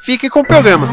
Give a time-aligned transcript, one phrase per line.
[0.00, 0.88] fique com o programa.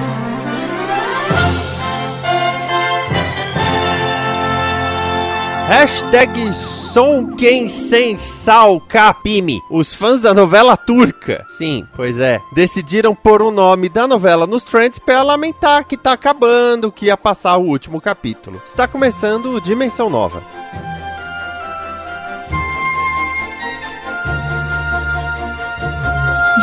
[5.67, 9.59] Hashtag som quem sem sal capime.
[9.69, 14.63] Os fãs da novela turca, sim, pois é, decidiram pôr o nome da novela nos
[14.63, 18.61] trends para lamentar que tá acabando, que ia passar o último capítulo.
[18.63, 20.41] Está começando Dimensão Nova.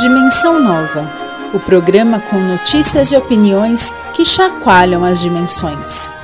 [0.00, 1.23] Dimensão Nova,
[1.54, 6.14] o programa com notícias e opiniões que chacoalham as dimensões.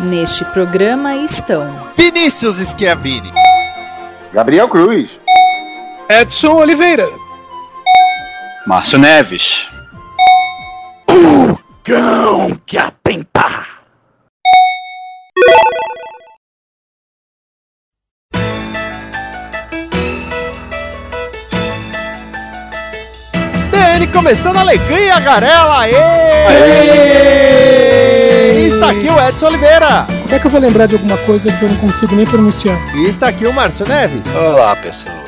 [0.00, 3.32] Neste programa estão Vinícius Schiavini,
[4.32, 5.10] Gabriel Cruz.
[6.08, 7.08] Edson Oliveira.
[8.66, 9.66] Márcio Neves.
[11.84, 13.64] Cão que atenta!
[23.82, 25.80] DN começando a alegria, garela!
[25.80, 25.94] Aê!
[26.46, 28.66] Aê!
[28.66, 30.06] Está aqui o Edson Oliveira.
[30.22, 32.78] Como é que eu vou lembrar de alguma coisa que eu não consigo nem pronunciar?
[32.94, 34.22] E está aqui o Márcio Neves.
[34.34, 35.21] Olá, pessoas.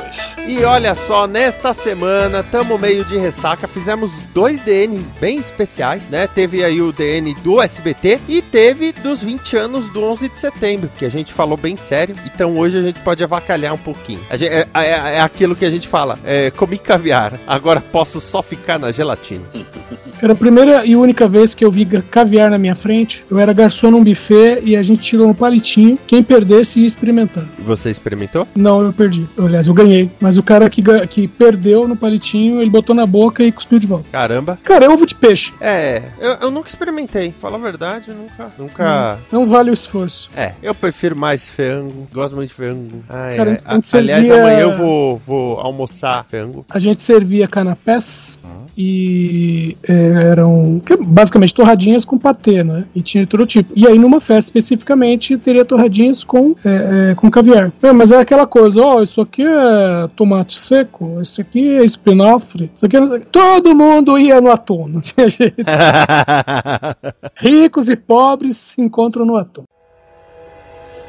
[0.47, 6.27] E olha só, nesta semana, tamo meio de ressaca, fizemos dois DNs bem especiais, né?
[6.27, 10.91] Teve aí o DN do SBT e teve dos 20 anos do 11 de setembro,
[10.99, 14.21] que a gente falou bem sério, então hoje a gente pode avacalhar um pouquinho.
[14.33, 18.43] Gente, é, é, é, aquilo que a gente fala, é, comi caviar, agora posso só
[18.43, 19.45] ficar na gelatina.
[20.25, 23.27] Era a primeira e única vez que eu vi caviar na minha frente.
[23.31, 25.99] Eu era garçom num buffet e a gente tirou um palitinho.
[26.07, 27.45] Quem perdesse ia experimentar.
[27.59, 28.49] Você experimentou?
[28.57, 29.29] Não, eu perdi.
[29.39, 30.11] Aliás, eu ganhei.
[30.19, 33.87] Mas o cara que, que perdeu no palitinho, ele botou na boca e cuspiu de
[33.87, 34.07] volta.
[34.11, 34.59] Caramba.
[34.63, 35.53] Cara, é ovo de peixe.
[35.61, 37.35] É, eu, eu nunca experimentei.
[37.41, 38.53] Fala a verdade, nunca.
[38.59, 39.19] Nunca.
[39.31, 40.31] Não, não vale o esforço.
[40.37, 42.07] É, eu prefiro mais frango.
[42.13, 43.03] Gosto muito de frango.
[43.09, 46.65] Ai, Cara, ai, a gente aliás, servia- amanhã eu vou, vou almoçar frango.
[46.71, 48.39] A gente servia canapés
[48.77, 49.93] e é,
[50.31, 52.85] eram que, basicamente torradinhas com patê, né?
[52.95, 53.73] E tinha de todo tipo.
[53.77, 57.73] E aí numa festa especificamente teria torradinhas com, é, é, com caviar.
[57.83, 62.71] É, mas é aquela coisa, ó, isso aqui é tomate seco, isso aqui é espinafre,
[62.75, 63.19] isso aqui é...
[63.31, 65.63] Todo mundo ia no atum, não tinha jeito.
[67.37, 69.65] Ricos e pobres se encontram no atum.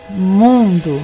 [0.09, 0.99] Mundo.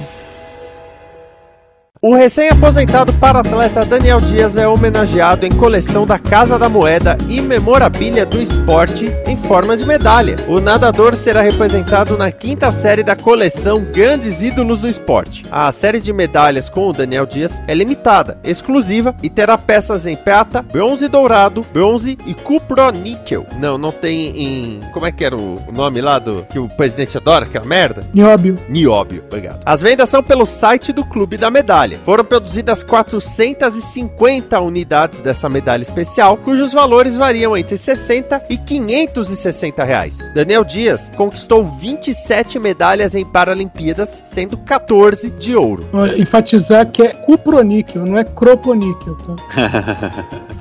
[2.04, 8.26] O recém-aposentado para-atleta Daniel Dias é homenageado em coleção da Casa da Moeda e memorabilia
[8.26, 10.34] do esporte em forma de medalha.
[10.48, 15.46] O nadador será representado na quinta série da coleção Grandes Ídolos do Esporte.
[15.48, 20.16] A série de medalhas com o Daniel Dias é limitada, exclusiva e terá peças em
[20.16, 23.46] prata, bronze dourado, bronze e cuproníquel.
[23.60, 24.80] Não, não tem em...
[24.92, 28.04] como é que era o nome lá do que o presidente adora, aquela merda?
[28.12, 28.58] Nióbio.
[28.68, 29.60] Nióbio, obrigado.
[29.64, 31.91] As vendas são pelo site do Clube da Medalha.
[32.04, 40.18] Foram produzidas 450 unidades dessa medalha especial, cujos valores variam entre 60 e 560 reais.
[40.34, 45.84] Daniel Dias conquistou 27 medalhas em Paralimpíadas, sendo 14 de ouro.
[46.16, 49.16] Enfatizar que é cuproníquel, não é croponíquel.
[49.16, 50.42] Tá?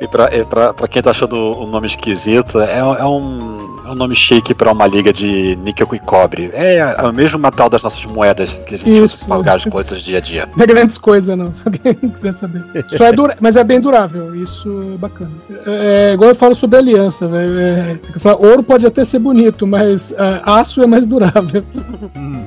[0.00, 4.72] E pra quem tá achando o nome esquisito, é, é um, um nome chique pra
[4.72, 6.50] uma liga de níquel e cobre.
[6.52, 9.16] É, é o mesmo metal das nossas moedas que a gente Isso.
[9.16, 10.48] usa pra pagar as coisas dia a dia.
[10.56, 12.64] Não é grandes coisas, não, se alguém quiser saber.
[12.88, 15.30] Só é dura, mas é bem durável, isso é bacana.
[15.66, 17.58] É, é igual eu falo sobre aliança, velho.
[17.58, 21.64] É, eu falo, ouro pode até ser bonito, mas é, aço é mais durável.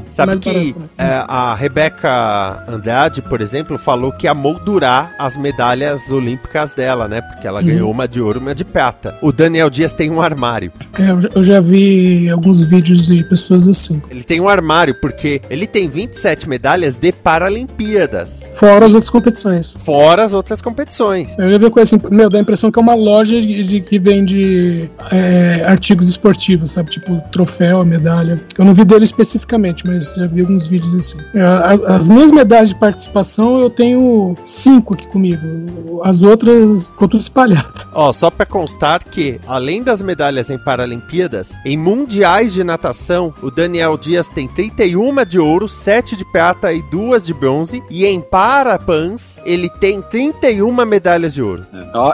[0.09, 5.38] Sabe Mais que barato, é, a Rebeca Andrade, por exemplo, falou que ia moldurar as
[5.38, 7.22] medalhas olímpicas dela, né?
[7.22, 7.66] Porque ela Uhum.
[7.68, 9.16] ganhou uma de ouro e uma de prata.
[9.22, 10.72] O Daniel Dias tem um armário.
[11.00, 14.01] É, eu, já- eu já vi alguns vídeos de pessoas assim.
[14.10, 18.50] Ele tem um armário porque ele tem 27 medalhas de Paralimpíadas.
[18.54, 19.78] Fora as outras competições.
[19.83, 21.33] Fora as outras competições.
[21.38, 23.81] Eu já vi coisa assim, meu, dá a impressão que é uma loja de, de-
[23.81, 26.89] que vende é, artigos esportivos, sabe?
[26.89, 28.39] Tipo troféu, medalha.
[28.57, 31.18] Eu não vi dele especificamente, mas já vi alguns vídeos assim.
[31.33, 35.42] É, As, as minhas medalhas de participação eu tenho cinco aqui comigo.
[36.04, 37.72] As outras ficou tudo espalhado.
[37.94, 41.50] Ó, só pra constar que, além das medalhas em Paralimpíadas, Olimpíadas.
[41.65, 46.81] Em mundiais de natação, o Daniel Dias tem 31 de ouro, 7 de prata e
[46.81, 47.83] 2 de bronze.
[47.89, 51.65] E em Parapans, ele tem 31 medalhas de ouro.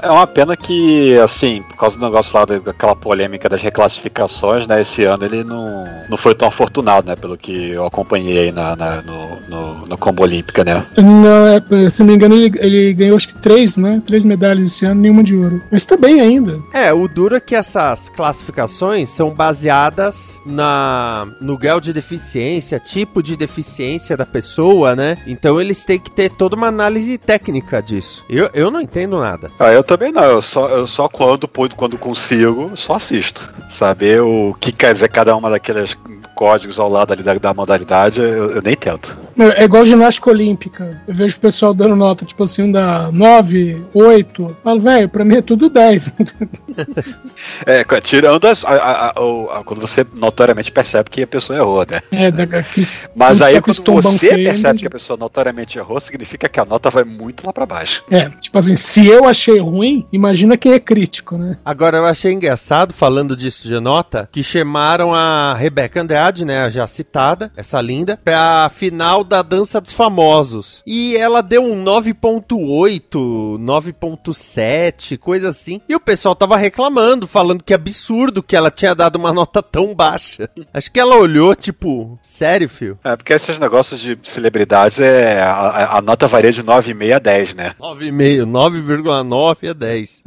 [0.01, 4.81] É uma pena que, assim, por causa do negócio lá daquela polêmica das reclassificações, né?
[4.81, 7.15] Esse ano ele não, não foi tão afortunado, né?
[7.15, 10.85] Pelo que eu acompanhei aí na, na- no, no, no Combo Olímpica, né?
[10.97, 14.01] Não, é, se não me engano, ele, ele ganhou acho que três, né?
[14.05, 15.61] Três medalhas esse ano, nenhuma de ouro.
[15.71, 16.59] Mas tá bem ainda.
[16.73, 23.21] É, o duro é que essas classificações são baseadas na no grau de deficiência, tipo
[23.21, 25.17] de deficiência da pessoa, né?
[25.27, 28.25] Então eles têm que ter toda uma análise técnica disso.
[28.29, 29.51] Eu, eu não entendo nada.
[29.59, 33.47] Ah, eu também não, eu só, eu só quando pude, quando consigo, só assisto.
[33.69, 35.97] Saber o que quer dizer cada uma daqueles
[36.35, 39.26] códigos ao lado ali da, da modalidade, eu, eu nem tento.
[39.39, 41.01] É igual ginástica olímpica.
[41.07, 44.41] Eu vejo o pessoal dando nota, tipo assim, da 9, 8.
[44.41, 46.13] Eu Falo, velho, pra mim é tudo 10.
[47.65, 51.99] É, tirando as, a- a- a- quando você notoriamente percebe que a pessoa errou, né?
[52.11, 52.99] é, daqueles.
[53.15, 54.81] Mas aí aqueles quando você feio, percebe entendi.
[54.81, 58.03] que a pessoa notoriamente errou, significa que a nota vai muito lá pra baixo.
[58.11, 61.57] É, tipo assim, se eu achei ruim, imagina quem é crítico, né?
[61.65, 66.69] Agora eu achei engraçado, falando disso de nota, que chamaram a Rebeca Andrade, né, a
[66.69, 70.81] já citada, essa linda, pra final da Dança dos Famosos.
[70.87, 75.81] E ela deu um 9.8, 9.7, coisa assim.
[75.87, 79.93] E o pessoal tava reclamando, falando que absurdo que ela tinha dado uma nota tão
[79.93, 80.49] baixa.
[80.73, 82.97] Acho que ela olhou, tipo, sério, fio?
[83.03, 87.19] É, porque esses negócios de celebridades, é, a, a- a nota varia de 9,5 a
[87.19, 87.73] 10, né?
[87.79, 90.23] 9,5, 9,9 a 10.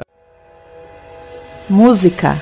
[1.69, 2.37] Música.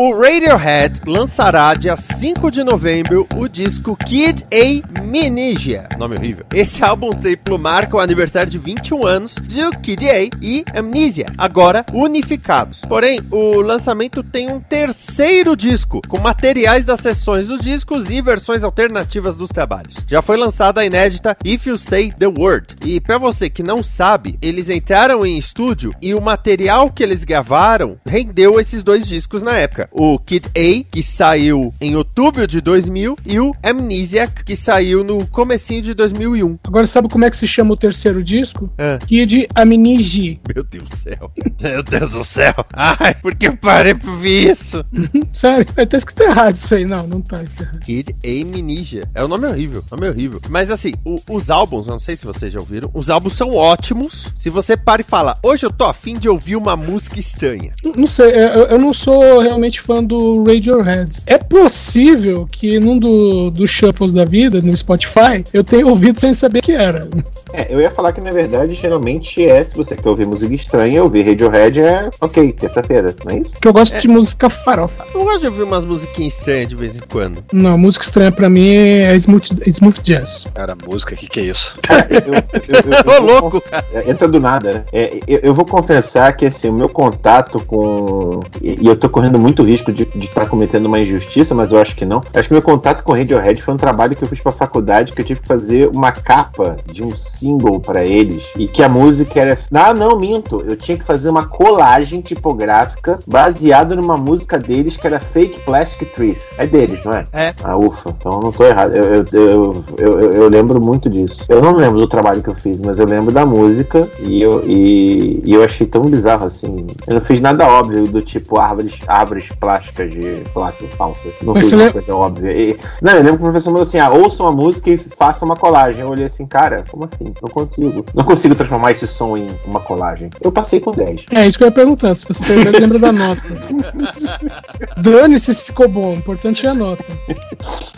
[0.00, 5.88] O Radiohead lançará dia 5 de novembro o disco Kid A Amnesia.
[5.98, 6.46] Nome horrível.
[6.54, 11.84] Esse álbum triplo marca o aniversário de 21 anos de Kid A e Amnesia, agora
[11.92, 12.82] unificados.
[12.88, 18.62] Porém, o lançamento tem um terceiro disco, com materiais das sessões dos discos e versões
[18.62, 19.96] alternativas dos trabalhos.
[20.06, 22.76] Já foi lançada a inédita If You Say The Word.
[22.86, 27.24] E pra você que não sabe, eles entraram em estúdio e o material que eles
[27.24, 29.87] gravaram rendeu esses dois discos na época.
[29.90, 35.26] O Kid A, que saiu em outubro de 2000, e o Amnesiac, que saiu no
[35.26, 36.58] comecinho de 2001.
[36.66, 38.70] Agora sabe como é que se chama o terceiro disco?
[38.78, 38.98] É.
[39.06, 40.40] Kid Amnigi.
[40.54, 41.32] Meu Deus do céu.
[41.60, 42.54] Meu Deus do céu.
[42.72, 44.84] Ai, por que eu parei pra ouvir isso?
[45.32, 46.84] Sério, tá escrito errado isso aí.
[46.84, 47.80] Não, não tá escrito errado.
[47.80, 49.02] Kid Amnesia.
[49.14, 50.40] É um nome horrível, nome horrível.
[50.48, 53.54] Mas assim, o- os álbuns, eu não sei se vocês já ouviram, os álbuns são
[53.54, 54.30] ótimos.
[54.34, 57.72] Se você para e fala, hoje eu tô afim de ouvir uma música estranha.
[57.96, 61.18] Não sei, é, eu, eu não sou realmente fã do Radiohead.
[61.26, 66.32] É possível que num do, dos shuffles da vida, no Spotify, eu tenha ouvido sem
[66.34, 67.08] saber que era.
[67.52, 71.02] É, eu ia falar que na verdade geralmente é se você quer ouvir música estranha,
[71.02, 73.52] ouvir Radiohead é ok, terça-feira, não é isso?
[73.52, 75.04] Porque eu gosto de música farofa.
[75.14, 77.44] Eu gosto de ouvir umas musiquinhas estranhas de vez em quando.
[77.52, 80.46] Não, música estranha pra mim é smooth, é smooth jazz.
[80.54, 81.76] Cara, música, o que, que é isso?
[82.08, 83.62] Eu- eu- eu- eu Ô, louco!
[83.92, 84.84] É, Entra do nada, né?
[84.92, 88.40] É, eu, eu vou confessar que assim, o meu contato com.
[88.62, 91.94] E, e eu tô correndo muito risco de estar cometendo uma injustiça, mas eu acho
[91.94, 92.22] que não.
[92.34, 95.20] Acho que meu contato com Radiohead foi um trabalho que eu fiz pra faculdade, que
[95.20, 98.44] eu tive que fazer uma capa de um single pra eles.
[98.56, 99.58] E que a música era.
[99.72, 100.62] Ah, não, minto.
[100.66, 106.12] Eu tinha que fazer uma colagem tipográfica baseada numa música deles que era Fake Plastic
[106.14, 106.52] Trees.
[106.58, 107.24] É deles, não é?
[107.32, 107.54] É.
[107.62, 108.14] Ah, ufa.
[108.18, 108.94] Então eu não tô errado.
[108.94, 111.44] Eu, eu, eu, eu, lembro muito disso.
[111.48, 114.62] Eu não lembro do trabalho que eu fiz, mas eu lembro da música e eu,
[114.66, 116.86] e, e eu achei tão bizarro assim.
[117.06, 121.28] Eu não fiz nada óbvio do tipo árvores, árvores plásticas de placa falsa.
[121.42, 122.52] Não Mas você uma coisa óbvia.
[122.52, 125.46] E- não, eu lembro que o professor falou assim: ah, ouçam a música e façam
[125.46, 126.00] uma colagem.
[126.02, 127.32] Eu olhei assim, cara, como assim?
[127.42, 128.04] Não consigo.
[128.14, 130.30] Não consigo transformar esse som em uma colagem.
[130.40, 131.26] Eu passei com 10.
[131.32, 132.14] É isso que eu ia perguntar.
[132.14, 133.42] Se você perguntar, lembra da nota.
[134.96, 136.12] Dane-se se ficou bom.
[136.12, 137.04] O importante é a nota.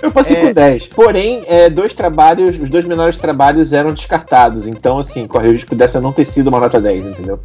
[0.02, 0.46] Eu passei É.
[0.46, 0.88] com 10.
[0.88, 4.66] Porém, é, dois trabalhos, os dois menores trabalhos eram descartados.
[4.66, 7.38] Então, assim, corre o risco dessa não ter sido uma nota 10, entendeu?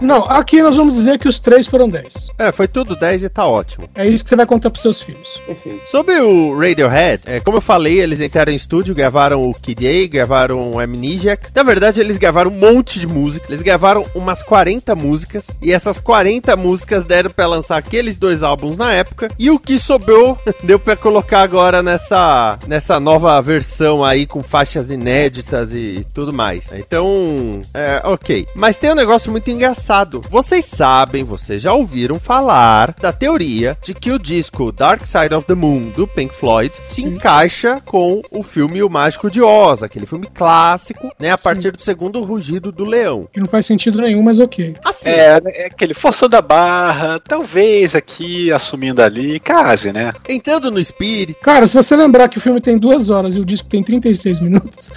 [0.00, 2.30] Não, aqui nós vamos dizer que os três foram 10.
[2.38, 3.88] É, foi tudo 10 e tá ótimo.
[3.94, 5.40] É isso que você vai contar pros seus filhos.
[5.46, 5.80] Perfeito.
[5.90, 10.06] Sobre o Radiohead, é, como eu falei, eles entraram em estúdio, gravaram o Kid A,
[10.08, 11.50] gravaram o Amnesiac.
[11.54, 13.46] Na verdade, eles gravaram um monte de música.
[13.48, 15.48] Eles gravaram umas 40 músicas.
[15.62, 19.28] E essas 40 músicas deram pra lançar aqueles dois álbuns na época.
[19.38, 24.90] E o que sobrou deu pra colocar agora nessa, nessa nova versão aí com faixas
[24.90, 26.72] inéditas e tudo mais.
[26.72, 28.46] Então, é, ok.
[28.54, 30.22] Mas tem um negócio muito engraçado.
[30.28, 35.46] Vocês sabem, vocês já ouviram falar da teoria de que o disco Dark Side of
[35.46, 40.06] the Moon do Pink Floyd se encaixa com o filme O Mágico de Oz, aquele
[40.06, 41.30] filme clássico, né?
[41.32, 43.28] A partir do segundo rugido do leão.
[43.30, 44.74] Que não faz sentido nenhum, mas ok.
[44.82, 50.14] Assim, É, é aquele forçando a barra, talvez aqui, assumindo ali, case, né?
[50.26, 51.38] entrando no espírito.
[51.40, 54.40] Cara, se você lembrar que o filme tem duas horas e o disco tem 36
[54.40, 54.90] minutos,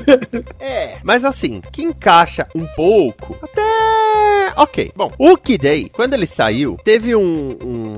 [0.58, 0.96] É.
[1.04, 3.62] Mas assim, que encaixa um pouco, até.
[4.56, 4.92] Ok.
[4.94, 7.96] Bom, o Kid Day, quando ele saiu, teve um, um,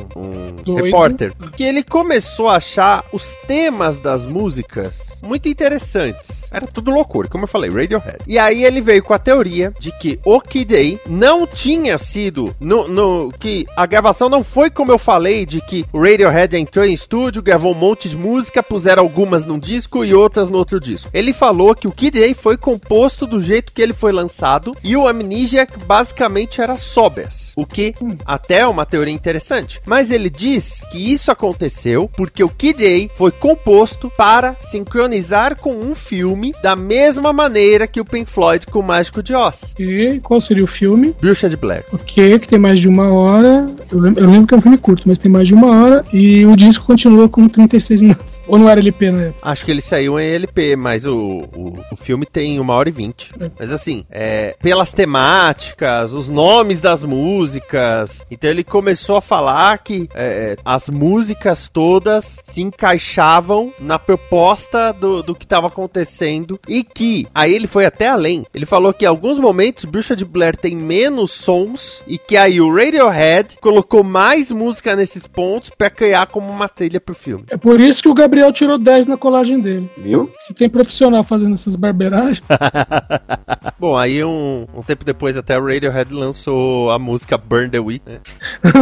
[0.67, 6.49] um repórter que ele começou a achar os temas das músicas muito interessantes.
[6.51, 8.19] Era tudo loucura, como eu falei, Radiohead.
[8.27, 12.55] E aí ele veio com a teoria de que o Kid Day não tinha sido.
[12.61, 16.85] No, no, que a gravação não foi como eu falei, de que o Radiohead entrou
[16.85, 20.81] em estúdio, gravou um monte de música, puseram algumas num disco e outras no outro
[20.81, 21.11] disco.
[21.13, 24.97] Ele falou que o Kid Day foi composto do jeito que ele foi lançado e
[24.97, 29.81] o Amnesiac basicamente era sobras, o que até é uma teoria interessante.
[29.87, 35.75] Mas ele diz que isso aconteceu porque o Kid Day foi composto para sincronizar com
[35.75, 39.75] um filme da mesma maneira que o Pink Floyd com o Mágico de Oz.
[39.79, 41.15] e qual seria o filme?
[41.21, 41.85] Bruxa de Blair.
[41.93, 43.67] Ok, que tem mais de uma hora.
[43.91, 46.05] Eu lembro, eu lembro que é um filme curto, mas tem mais de uma hora.
[46.13, 48.43] E o disco continua com 36 minutos.
[48.47, 49.49] Ou não era LP na época?
[49.49, 51.17] Acho que ele saiu em LP, mas o,
[51.55, 53.33] o, o filme tem uma hora e vinte.
[53.41, 53.51] É.
[53.59, 58.25] Mas assim, é, pelas temáticas, os nomes das músicas.
[58.31, 65.23] Então ele começou a falar que é, as músicas todas se encaixavam na proposta do,
[65.23, 66.59] do que estava acontecendo.
[66.69, 68.45] E que, aí ele foi até além.
[68.55, 72.03] Ele falou que em alguns momentos Bruxa de Blair tem menos sons.
[72.07, 77.01] E que aí o Radiohead colocou mais música nesses pontos pra criar como uma trilha
[77.01, 77.45] pro filme.
[77.51, 79.89] É por isso que o Gabriel tirou 10 na colagem dele.
[79.99, 80.31] Viu?
[80.37, 82.43] Se tem profissional fazendo essas barbeiragens,
[83.79, 88.03] Bom, aí um, um tempo depois até o Radiohead lançou a música Burn the Wheat,
[88.07, 88.19] né?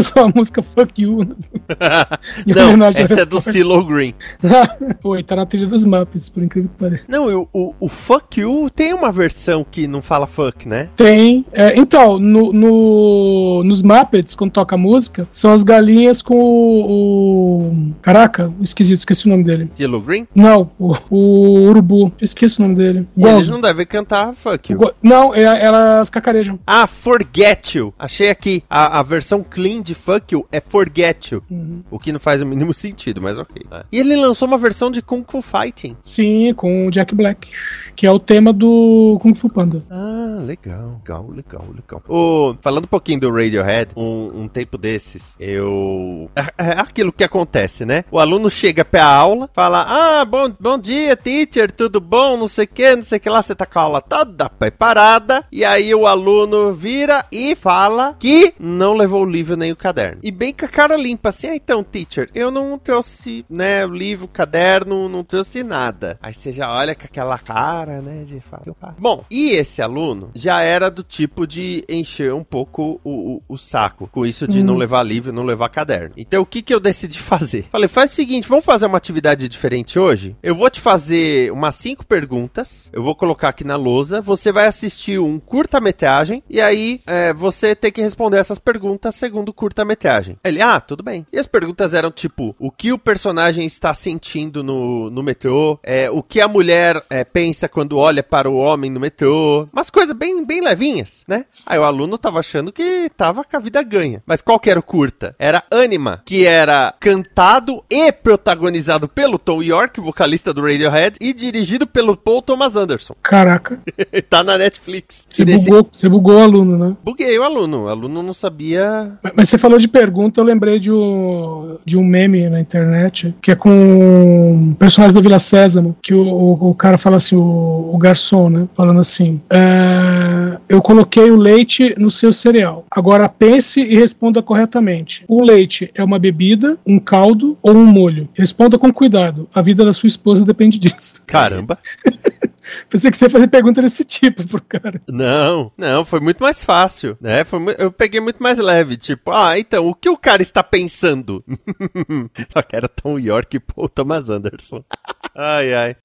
[0.03, 1.21] só a música Fuck You.
[2.47, 3.41] Em Não, essa é do.
[3.41, 4.15] CeeLo Green.
[5.05, 7.05] Oi, tá na trilha dos Muppets, por incrível que pareça.
[7.09, 10.89] Não, o, o, o Fuck You tem uma versão que não fala fuck, né?
[10.97, 11.45] Tem.
[11.53, 17.71] é, então, no, no- nos Muppets, quando toca a música, são as galinhas com o.
[17.71, 19.71] o- caraca, o esquisito, esqueci o nome dele.
[19.75, 20.27] CeeLo Green?
[20.35, 22.13] Não, o, o urubu.
[22.21, 23.07] Esqueci o nome dele.
[23.17, 24.79] Eles não devem cantar fuck you.
[24.79, 26.59] Go- Não, é- elas cacarejam.
[26.67, 26.87] Ah,
[27.27, 27.95] Forget You.
[27.99, 28.63] Achei aqui.
[28.71, 31.43] A, a versão clean de Fuck You é Forget You.
[31.51, 31.85] Uhum.
[31.91, 33.67] O que não faz o mínimo sentido, mas ok.
[33.91, 35.97] E ele lançou uma versão de Kung Fu Fighting.
[36.01, 37.49] Sim, com o Jack Black,
[37.97, 39.83] que é o tema do Kung Fu Panda.
[39.91, 42.03] Ah, legal, legal, legal, legal.
[42.07, 46.31] Ô, falando um pouquinho do Radiohead, um, um tempo desses, eu.
[46.37, 48.05] É, é aquilo que acontece, né?
[48.11, 52.37] O aluno chega pra aula, fala: Ah, bom, bom dia, teacher, tudo bom?
[52.37, 53.43] Não sei o que, não sei o que lá.
[53.43, 55.45] Você tá com a aula toda preparada.
[55.51, 60.19] E aí o aluno vira e fala que não levou o livro nem o caderno.
[60.23, 64.29] E bem com a cara limpa, assim: Ah, então, teacher, eu não trouxe, né, livro,
[64.29, 66.19] caderno, não trouxe nada.
[66.21, 68.97] Aí você já olha com aquela cara, né, de falar.
[68.99, 73.57] Bom, e esse aluno já era do tipo de encher um pouco o, o, o
[73.57, 76.15] saco com isso de não levar livro, não levar caderno.
[76.17, 77.67] Então o que que eu decidi fazer?
[77.71, 80.37] Falei, faz o seguinte, vamos fazer uma atividade diferente hoje?
[80.43, 84.67] Eu vou te fazer umas cinco perguntas, eu vou colocar aqui na lousa, você vai
[84.67, 90.39] assistir um curta-metragem e aí é, você tem que responder essas perguntas segundo o curta-metragem.
[90.43, 91.27] Ele, ah, tudo bem.
[91.33, 96.11] E as perguntas eram tipo, o que o personagem está sentindo no, no metrô, é,
[96.11, 100.17] o que a mulher é, pensa quando olha para o homem no metrô, umas coisas
[100.17, 101.45] bem, bem levinhas, né?
[101.67, 104.23] Aí o aluno tava achando que tava com a vida ganha.
[104.25, 105.37] Mas qual que era o curta?
[105.39, 111.87] Era Anima, que era cantado e protagonizado pelo Tom York, vocalista do Radiohead, e dirigido
[111.87, 113.15] pelo Paul Thomas Anderson.
[113.23, 113.79] Caraca,
[114.31, 115.27] tá na Netflix.
[115.29, 116.97] você nesse- bugou, você bugou o aluno, né?
[117.05, 117.85] Buguei o aluno.
[117.85, 119.13] O aluno não sabia.
[119.23, 123.35] Mas- Mas você falou de pergunta, eu lembrei de um, de um meme na internet,
[123.43, 127.43] que é com personagens da Vila Sésamo, que o, o, o cara fala assim, o,
[127.67, 128.69] o garçom, né?
[128.75, 132.85] Falando assim: "É, Eu coloquei o leite no seu cereal.
[132.91, 135.25] Agora pense e responda corretamente.
[135.29, 138.29] O leite é uma bebida, um caldo ou um molho?
[138.35, 139.49] Responda com cuidado.
[139.55, 141.23] A vida da sua esposa depende disso.
[141.27, 141.79] Caramba.
[142.89, 145.01] Pensei que você ia fazer pergunta desse tipo pro cara.
[145.09, 147.45] Não, não, foi muito mais fácil, né?
[147.45, 151.45] Foi eu peguei muito mais leve, tipo, ah, então, o que o cara está pensando?
[152.53, 154.83] Só que era Tom York e Paul Thomas Anderson.
[155.35, 155.97] ai, ai.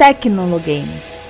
[0.00, 1.29] Tecnologames.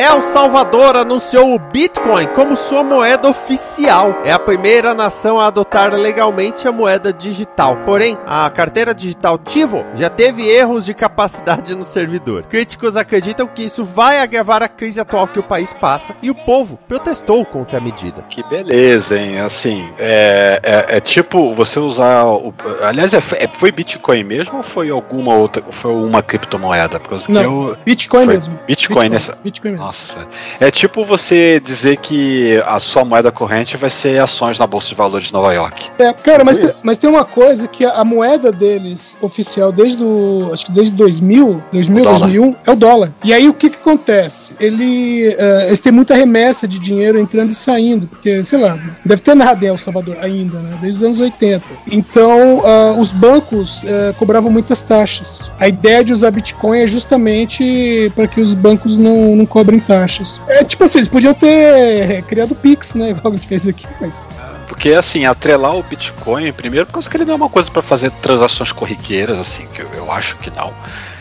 [0.00, 4.22] El Salvador anunciou o Bitcoin como sua moeda oficial.
[4.24, 7.78] É a primeira nação a adotar legalmente a moeda digital.
[7.78, 12.44] Porém, a carteira digital Tivo já teve erros de capacidade no servidor.
[12.44, 16.34] Críticos acreditam que isso vai agravar a crise atual que o país passa e o
[16.34, 18.22] povo protestou contra a medida.
[18.28, 19.40] Que beleza, hein?
[19.40, 22.24] Assim, é, é, é tipo você usar.
[22.24, 25.60] O, aliás, é, é, foi Bitcoin mesmo ou foi alguma outra.
[25.72, 27.00] Foi uma criptomoeda?
[27.00, 28.56] Porque Não, eu, Bitcoin mesmo.
[28.64, 29.36] Bitcoin nessa.
[29.42, 29.87] Bitcoin mesmo.
[29.88, 30.28] Nossa, sério.
[30.60, 34.94] é tipo você dizer que a sua moeda corrente vai ser ações na Bolsa de
[34.94, 35.90] Valores de Nova York.
[35.98, 36.68] É, cara, mas, Isso.
[36.68, 40.72] tem, mas tem uma coisa que a, a moeda deles oficial desde o, acho que
[40.72, 42.18] desde 2000, 2000, O dólar.
[42.18, 43.12] 2001 é o dólar.
[43.24, 44.54] E aí o que que acontece?
[44.60, 49.22] Ele, eh, eles têm muita remessa de dinheiro entrando e saindo, porque sei lá, deve
[49.22, 50.78] ter nada em El Salvador ainda, né?
[50.80, 51.64] Desde os anos 80.
[51.90, 55.50] Então ah, os bancos eh, cobravam muitas taxas.
[55.58, 60.40] A ideia de usar Bitcoin é justamente para que os bancos não, não cobrem taxas.
[60.48, 63.10] É tipo assim, eles podiam ter criado o Pix, né?
[63.10, 64.32] Igual a gente fez aqui, mas
[64.66, 68.72] Porque, assim, atrelar o Bitcoin, primeiro, porque ele não é uma coisa para fazer transações
[68.72, 70.72] corriqueiras, assim, que eu, eu acho que não.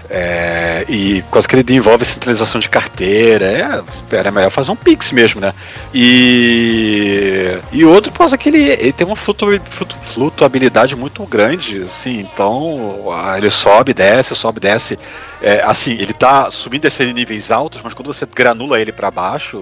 [0.09, 4.75] É, e por causa que ele envolve centralização de carteira, é, era melhor fazer um
[4.75, 5.53] Pix mesmo, né?
[5.93, 11.81] E, e outro por causa que ele, ele tem uma flutu- flutu- flutuabilidade muito grande,
[11.83, 14.97] assim, então ah, ele sobe, desce, sobe, desce.
[15.41, 18.91] É, assim, ele tá subindo e descendo em níveis altos, mas quando você granula ele
[18.93, 19.61] para baixo,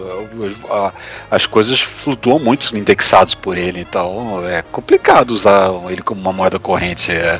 [1.29, 6.59] as coisas flutuam muito indexados por ele, então é complicado usar ele como uma moeda
[6.59, 7.11] corrente.
[7.11, 7.39] é.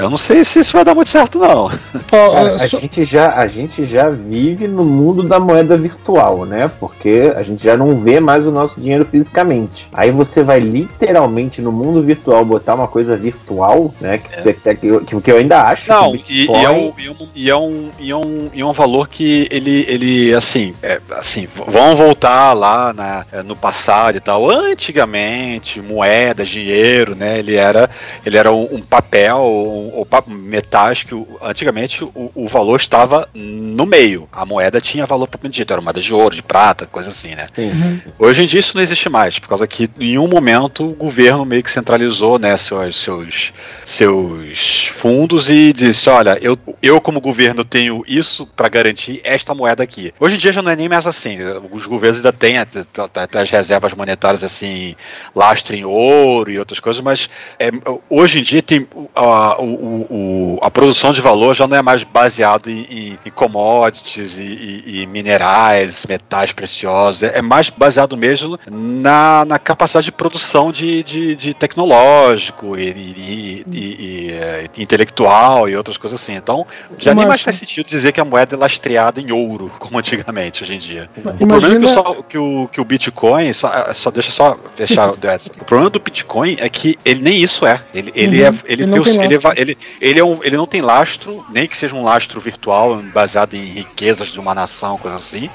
[0.00, 1.68] Eu não sei se isso vai dar muito certo, não.
[2.08, 6.70] Cara, ah, a, gente já, a gente já vive no mundo da moeda virtual, né?
[6.80, 9.88] Porque a gente já não vê mais o nosso dinheiro fisicamente.
[9.92, 14.18] Aí você vai literalmente no mundo virtual botar uma coisa virtual, né?
[14.18, 17.06] Que, que, que, que- que eu ainda acho Não, e, e é Bitcoin- um, e,
[17.06, 20.34] é um, e, é um, e, é um, e é um valor que ele, ele
[20.34, 24.50] assim, é, assim, vão voltar lá na, é, no passado e tal.
[24.50, 27.38] Antigamente, moeda, dinheiro, né?
[27.38, 27.88] Ele era,
[28.24, 33.28] ele era um, um papel, um, pa- metais que o- antigamente o, o valor estava
[33.34, 34.28] no meio.
[34.32, 37.46] A moeda tinha valor propriamente dito, era moeda de ouro, de prata, coisa assim, né?
[37.54, 37.70] Sim.
[38.18, 41.44] Hoje em dia isso não existe mais, por causa que em um momento o governo
[41.44, 43.52] meio que centralizou né, seus, seus,
[43.84, 49.82] seus fundos e disse: olha, eu, eu como governo tenho isso para garantir esta moeda
[49.82, 50.12] aqui.
[50.18, 51.38] Hoje em dia já não é nem mais assim.
[51.72, 52.84] Os governos ainda têm até,
[53.16, 54.94] até as reservas monetárias assim,
[55.34, 57.28] lastro em ouro e outras coisas, mas
[57.58, 57.70] é,
[58.08, 62.02] hoje em dia tem a, o- o- a produção de valor já não é mais
[62.04, 67.22] baseado em, em- em commodities e, minerais, metais preciosos.
[67.22, 72.82] É, é mais baseado mesmo na, na capacidade de produção de, de, de tecnológico e,
[72.90, 76.34] e- e- é, intelectual e outras coisas assim.
[76.34, 76.66] Então,
[76.98, 80.62] já nem mais faz sentido dizer que a moeda é lastreada em ouro, como antigamente,
[80.62, 81.08] hoje em dia.
[81.16, 84.30] O Imagina- problema é que, o, só- que o, que o Bitcoin, só, só deixa
[84.30, 85.26] só fechar sim, sim.
[85.26, 85.50] o Edson.
[85.60, 87.80] O problema do Bitcoin é que ele nem isso é.
[87.94, 88.46] Ele, ele Uhum.
[88.46, 88.48] é.
[88.66, 91.76] Ele, Ele tem o- ele, ele, ele, é um, ele não tem lastro, nem que
[91.76, 95.48] seja um lastro virtual baseado em riquezas de uma nação, coisa assim.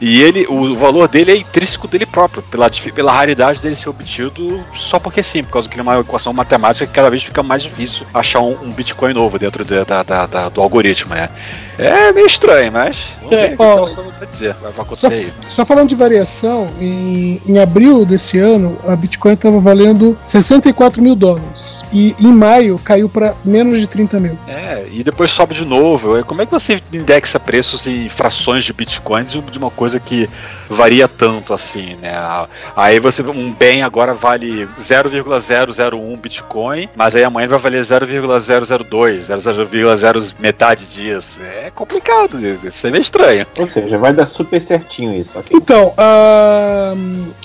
[0.00, 4.64] E ele, o valor dele é intrínseco dele próprio, pela, pela raridade dele ser obtido
[4.74, 7.42] só porque sim, por causa que ele é uma equação matemática que cada vez fica
[7.42, 11.28] mais difícil achar um, um Bitcoin novo dentro da- da- da- da- do algoritmo, né?
[11.78, 12.96] É meio estranho, mas
[13.30, 15.32] É, o ó, o vai dizer, vai acontecer aí.
[15.48, 21.14] Só falando de variação, em, em abril desse ano, a Bitcoin estava valendo 64 mil
[21.14, 21.82] dólares.
[21.92, 24.38] E em maio caiu para menos de 30 mil.
[24.46, 26.16] É, e depois sobe de novo.
[26.18, 30.28] É, Como é que você indexa preços em frações de Bitcoin de uma coisa que
[30.68, 32.12] varia tanto assim, né?
[32.76, 40.34] Aí você um bem agora vale 0,001 Bitcoin, mas aí amanhã vai valer 0,002, 0,0
[40.38, 41.40] metade disso.
[41.42, 43.46] É complicado, isso é meio estranho.
[43.58, 45.36] Ou seja, vai dar super certinho isso.
[45.50, 46.94] Então, ah,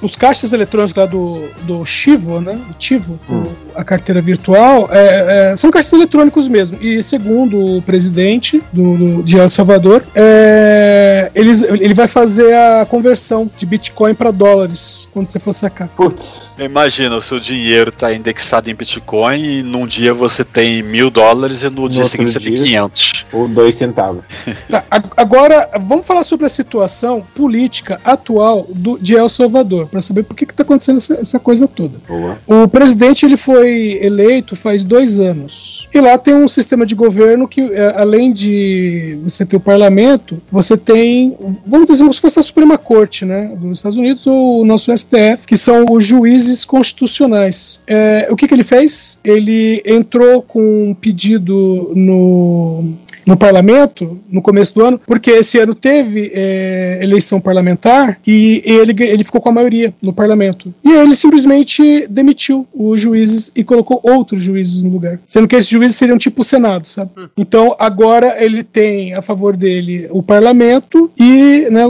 [0.01, 2.59] os caixas eletrônicos lá do, do Chivo, né?
[2.77, 3.45] Tivo, Hum.
[3.75, 6.77] a carteira virtual, é, é, são caixas eletrônicos mesmo.
[6.81, 12.85] E segundo o presidente do, do- de El Salvador, é, eles, ele vai fazer a
[12.89, 15.87] conversão de Bitcoin para dólares quando você for sacar.
[15.89, 21.09] Putz, Imagina, o seu dinheiro está indexado em Bitcoin e num dia você tem mil
[21.09, 23.25] dólares e no, dia outro seguinte você tem dia- 500.
[23.33, 24.25] ou dois centavos.
[24.69, 24.83] Tá,
[25.15, 30.35] agora, vamos falar sobre a situação política atual do, de El Salvador, para saber por
[30.35, 31.97] que está acontecendo essa, essa coisa toda.
[32.07, 32.37] Boa.
[32.47, 35.74] O presidente ele foi eleito faz dois anos.
[35.93, 40.41] E lá tem um sistema de governo que, é, além de você ter o parlamento,
[40.51, 41.35] você tem,
[41.65, 44.95] vamos dizer como se fosse a Suprema Corte né, dos Estados Unidos ou o nosso
[44.95, 47.81] STF, que são os juízes constitucionais.
[47.87, 49.17] É, o que, que ele fez?
[49.23, 52.93] Ele entrou com um pedido no
[53.25, 58.95] no parlamento no começo do ano, porque esse ano teve é, eleição parlamentar e ele,
[59.03, 60.73] ele ficou com a maioria no parlamento.
[60.83, 65.19] E ele simplesmente demitiu os juízes e colocou outros juízes no lugar.
[65.25, 67.11] Sendo que esses juízes seriam tipo o Senado, sabe?
[67.37, 71.83] Então agora ele tem a favor dele o parlamento e, né,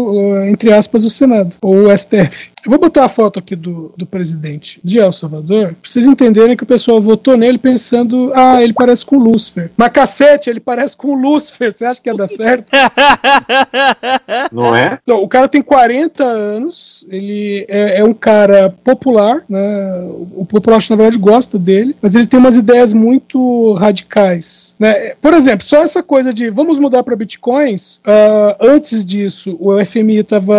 [0.50, 2.55] entre aspas, o Senado, ou o STF.
[2.65, 6.58] Eu vou botar a foto aqui do, do presidente de El Salvador, pra vocês entenderem
[6.58, 9.69] que o pessoal votou nele pensando, ah, ele parece com o Lúcifer.
[9.78, 12.65] Mas cacete, ele parece com o Lúcifer, você acha que ia dar certo?
[14.51, 14.97] Não é?
[15.06, 20.04] Não, o cara tem 40 anos, ele é, é um cara popular, né?
[20.36, 24.73] O popular, na verdade, gosta dele, mas ele tem umas ideias muito radicais.
[24.80, 25.13] Né?
[25.21, 30.17] Por exemplo, só essa coisa de vamos mudar para bitcoins, uh, antes disso, o FMI
[30.17, 30.56] estava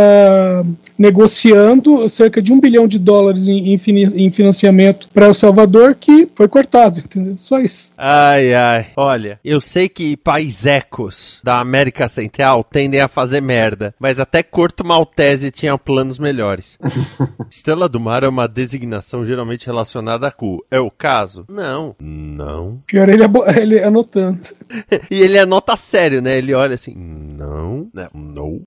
[0.97, 3.81] negociando cerca de um bilhão de dólares em, em,
[4.27, 7.35] em financiamento para El Salvador, que foi cortado, entendeu?
[7.37, 7.93] Só isso.
[7.97, 8.87] Ai, ai.
[8.97, 14.85] Olha, eu sei que paisecos da América Central tendem a fazer merda, mas até Corto
[14.85, 16.79] Maltese tinha planos melhores.
[17.51, 20.65] Estrela do Mar é uma designação geralmente relacionada a cu.
[20.71, 21.45] É o caso?
[21.49, 21.95] Não.
[22.01, 22.83] Não.
[22.87, 23.25] Pior ele,
[23.61, 24.41] ele anotando.
[25.11, 26.37] e ele anota sério, né?
[26.39, 28.09] Ele olha assim, não, né?
[28.15, 28.63] Não.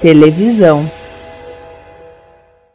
[0.00, 0.88] Televisão.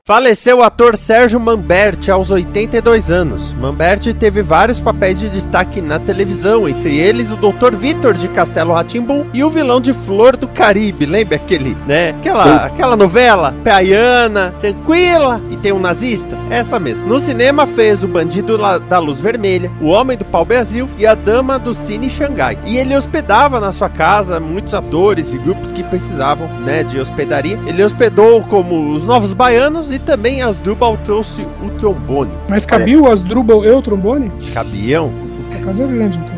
[0.07, 3.53] Faleceu o ator Sérgio Mamberti aos 82 anos.
[3.53, 7.75] Mamberti teve vários papéis de destaque na televisão, entre eles o Dr.
[7.75, 11.07] Vitor de Castelo Ratimbum e o vilão de Flor do Caribe.
[11.07, 12.09] Lembra aquele, né?
[12.09, 16.37] Aquela, aquela novela, Peaiana, tranquila e tem um nazista?
[16.51, 17.07] Essa mesmo.
[17.07, 21.15] No cinema fez o Bandido da Luz Vermelha, o Homem do Pau Brasil e a
[21.15, 22.59] Dama do Cine Xangai.
[22.67, 27.59] E ele hospedava na sua casa muitos atores e grupos que precisavam, né, de hospedaria.
[27.65, 32.31] Ele hospedou como os Novos Baianos e também Asdrubal trouxe o trombone.
[32.49, 34.31] Mas cabia o Asdrubal e o trombone?
[34.53, 35.11] Cabiam.
[35.55, 36.35] A casa é grande, então.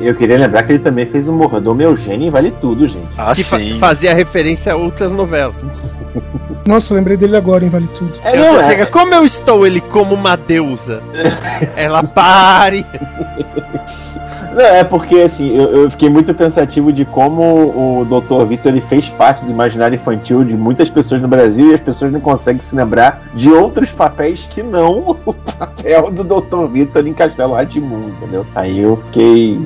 [0.00, 3.08] Eu queria lembrar que ele também fez o Mordomo Eugênio em Vale Tudo, gente.
[3.18, 5.54] Ah, que fa fazia referência a outras novelas.
[6.66, 8.12] Nossa, lembrei dele agora em Vale Tudo.
[8.24, 8.86] É, não, chega, é.
[8.86, 11.02] como eu estou ele como uma deusa?
[11.76, 12.84] Ela pare.
[14.58, 18.44] Não, é porque assim, eu, eu, fiquei muito pensativo de como o Dr.
[18.44, 22.10] Vitor ele fez parte do imaginário infantil de muitas pessoas no Brasil e as pessoas
[22.10, 26.66] não conseguem se lembrar de outros papéis que não o papel do Dr.
[26.72, 28.44] Vitor em Castelo Ratimundo, entendeu?
[28.52, 29.64] Aí eu fiquei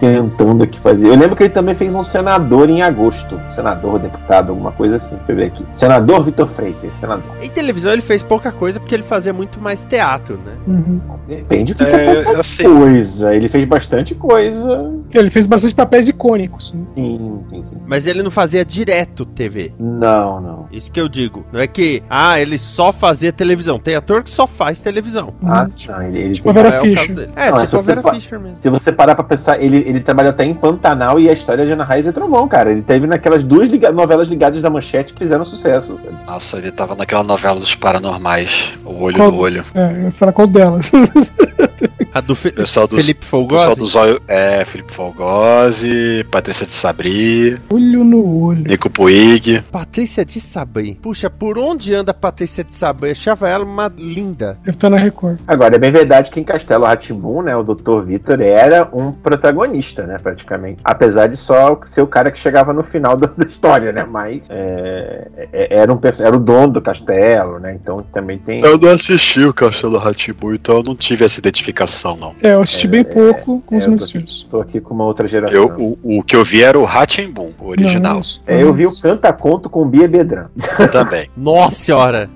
[0.00, 1.08] tentando aqui fazer.
[1.08, 3.38] Eu lembro que ele também fez um senador em agosto.
[3.50, 5.16] Senador, deputado, alguma coisa assim.
[5.16, 5.66] Deixa eu ver aqui.
[5.70, 7.30] Senador Vitor Freitas, senador.
[7.42, 10.52] Em televisão ele fez pouca coisa porque ele fazia muito mais teatro, né?
[10.66, 10.98] Uhum.
[11.28, 13.36] Depende do que é, é pouca coisa.
[13.36, 14.92] Ele fez bastante coisa coisa.
[15.12, 16.72] Ele fez bastante papéis icônicos.
[16.72, 16.86] Né?
[16.96, 17.76] Sim, sim, sim.
[17.86, 19.72] Mas ele não fazia direto TV.
[19.78, 20.68] Não, não.
[20.70, 21.44] Isso que eu digo.
[21.52, 23.78] Não é que, ah, ele só fazia televisão.
[23.78, 25.34] Tem ator que só faz televisão.
[25.44, 26.02] Ah, não.
[26.02, 27.28] Ele, ele tipo a Vera é Fischer.
[27.34, 28.56] É, não, tipo a Vera Fischer mesmo.
[28.60, 31.72] Se você parar pra pensar, ele, ele trabalhou até em Pantanal e a história de
[31.72, 32.70] Ana Raiz e Trovão, cara.
[32.70, 35.96] Ele teve naquelas duas liga novelas ligadas da Manchete que fizeram sucesso.
[35.96, 36.14] Sabe?
[36.26, 39.32] Nossa, ele tava naquela novela dos Paranormais, O Olho qual...
[39.32, 39.64] do Olho.
[39.74, 40.92] É, eu ia falar qual delas.
[42.12, 43.58] A do, Fi pessoal dos, Felipe Folgose?
[43.58, 47.58] Pessoal do Zóio, é, Felipe Folgose, Patrícia de Sabri.
[47.70, 48.64] Olho no olho.
[48.66, 49.62] Nico Puig.
[49.70, 50.98] Patrícia de Sabri.
[51.00, 53.08] Puxa, por onde anda Patrícia de Sabri?
[53.08, 54.58] Eu achava ela uma linda.
[54.64, 55.38] Deve estar na Record.
[55.46, 58.02] Agora, é bem verdade que em Castelo Ratimbun, né, o Dr.
[58.04, 60.80] Vitor era um protagonista, né, praticamente.
[60.84, 65.28] Apesar de só ser o cara que chegava no final da, história, né, mas é,
[65.52, 68.60] é, era, um, era o dono do castelo, né, então também tem...
[68.62, 71.69] Eu não assisti o Castelo Ratimbun, então eu não tive essa identificação
[72.16, 72.34] não.
[72.42, 74.46] É, eu assisti é, bem pouco com os meus filhos.
[74.50, 75.56] Tô aqui com uma outra geração.
[75.56, 76.86] Eu, o, o, que eu vi era o
[77.32, 78.14] Boom, o original.
[78.14, 80.46] Não, é, eu vi o Canta Conto com Bia Bedran.
[80.92, 81.30] Também.
[81.36, 82.30] Nossa senhora!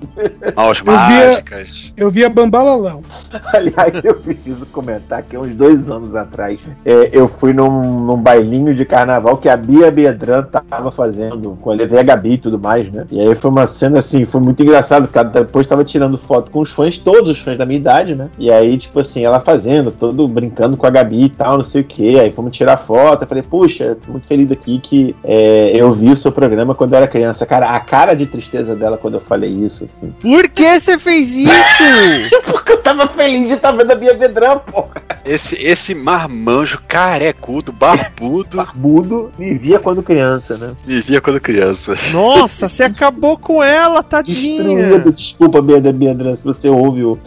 [0.55, 1.71] Aos eu mágicas.
[1.71, 3.03] Via, eu vi a Bambalalão.
[3.53, 8.73] Aliás, eu preciso comentar que uns dois anos atrás é, eu fui num, num, bailinho
[8.73, 12.59] de carnaval que a Bia Bedran tava fazendo, com a levei a Gabi e tudo
[12.59, 13.05] mais, né?
[13.11, 16.61] E aí foi uma cena assim, foi muito engraçado, porque depois tava tirando foto com
[16.61, 18.29] os fãs, todos os fãs da minha idade, né?
[18.37, 21.81] E aí, tipo assim, ela fazendo, todo brincando com a Gabi e tal, não sei
[21.81, 22.19] o que.
[22.19, 23.23] Aí fomos tirar foto.
[23.23, 26.93] Eu falei, puxa, tô muito feliz aqui que é, eu vi o seu programa quando
[26.93, 27.45] eu era criança.
[27.45, 30.13] Cara, a cara de tristeza dela quando eu falei isso, assim.
[30.21, 31.51] Por que você fez isso?
[32.45, 35.03] Porque eu tava feliz de estar tá vendo a Bia Vedrão, porra.
[35.25, 38.57] Esse, esse marmanjo carecudo, barbudo.
[38.57, 40.75] barbudo, me via quando criança, né?
[40.85, 41.95] Me via quando criança.
[42.13, 44.63] Nossa, você acabou com ela, tadinha.
[44.63, 45.11] Destruído.
[45.11, 47.17] Desculpa, Bia Vedrão, se você ouve o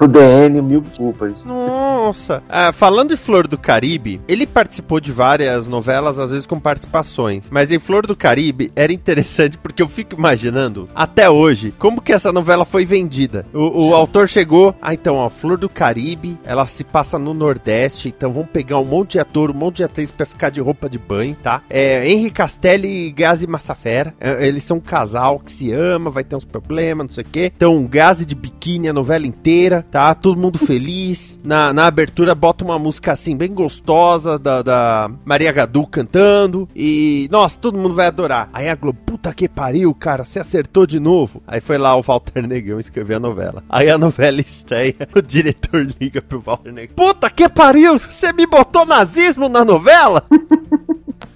[0.00, 1.35] O DN, mil desculpas.
[1.44, 2.42] Nossa!
[2.48, 7.50] Ah, falando de Flor do Caribe, ele participou de várias novelas, às vezes com participações.
[7.50, 12.12] Mas em Flor do Caribe era interessante porque eu fico imaginando, até hoje, como que
[12.12, 13.46] essa novela foi vendida.
[13.52, 18.08] O, o autor chegou, ah, então, ó, Flor do Caribe, ela se passa no Nordeste,
[18.08, 20.88] então vamos pegar um monte de ator, um monte de atriz pra ficar de roupa
[20.88, 21.62] de banho, tá?
[21.68, 26.24] É, Henri Castelli e Gazi Massafera, é, eles são um casal que se ama, vai
[26.24, 27.52] ter uns problemas, não sei o quê.
[27.54, 30.14] Então, Gazi de biquíni a novela inteira, tá?
[30.14, 31.25] Todo mundo feliz.
[31.42, 36.68] Na, na abertura bota uma música assim, bem gostosa, da, da Maria Gadu cantando.
[36.74, 38.48] E, nossa, todo mundo vai adorar.
[38.52, 41.42] Aí a Globo, puta que pariu, cara, você acertou de novo.
[41.46, 43.62] Aí foi lá o Walter Negão escrever a novela.
[43.68, 46.94] Aí a novela estreia, o diretor liga pro Walter Negão.
[46.96, 50.24] Puta que pariu, você me botou nazismo na novela?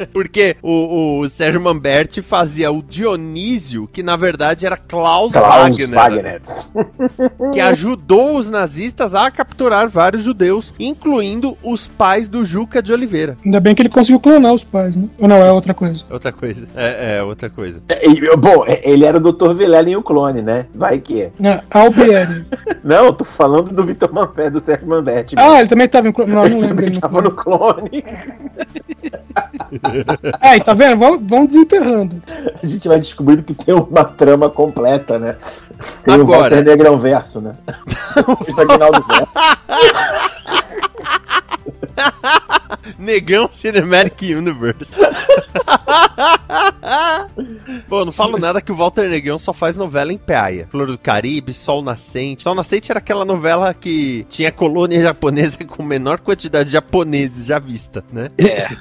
[0.12, 5.90] Porque o, o Sérgio Mamberti fazia o Dionísio, que na verdade era Klaus, Klaus Wagner,
[5.90, 6.42] Wagner.
[7.52, 13.36] que ajudou os nazistas a capturar vários judeus, incluindo os pais do Juca de Oliveira.
[13.44, 15.08] Ainda bem que ele conseguiu clonar os pais, né?
[15.18, 16.04] Ou não, é outra coisa.
[16.10, 16.66] Outra coisa.
[16.74, 17.82] É, é outra coisa.
[18.02, 19.52] E, Bom, ele era o Dr.
[19.52, 20.66] Vilela em o clone, né?
[20.74, 21.32] Vai que é.
[21.42, 22.44] É, Albieri.
[22.82, 25.34] Não, eu tô falando do Vitor Manfé, do Sérgio Manbetti.
[25.38, 26.32] ah, ele também tava em clone.
[26.32, 28.04] Não, não ele lembro no tava no clone.
[30.40, 30.98] Aí, tá vendo?
[30.98, 32.22] Vão, vão desenterrando.
[32.62, 35.37] A gente vai descobrindo que tem uma trama completa, né?
[36.05, 36.40] Tem o Agora.
[36.40, 37.55] Walter Negrão verso, né?
[38.26, 39.29] o Aguinaldo verso.
[42.98, 44.94] Negão Cinematic Universe.
[47.88, 50.68] Pô, não falo nada que o Walter Negão só faz novela em praia.
[50.70, 52.42] Flor do Caribe, Sol Nascente.
[52.42, 57.59] Sol Nascente era aquela novela que tinha colônia japonesa com menor quantidade de japoneses já
[57.59, 58.28] vista, né?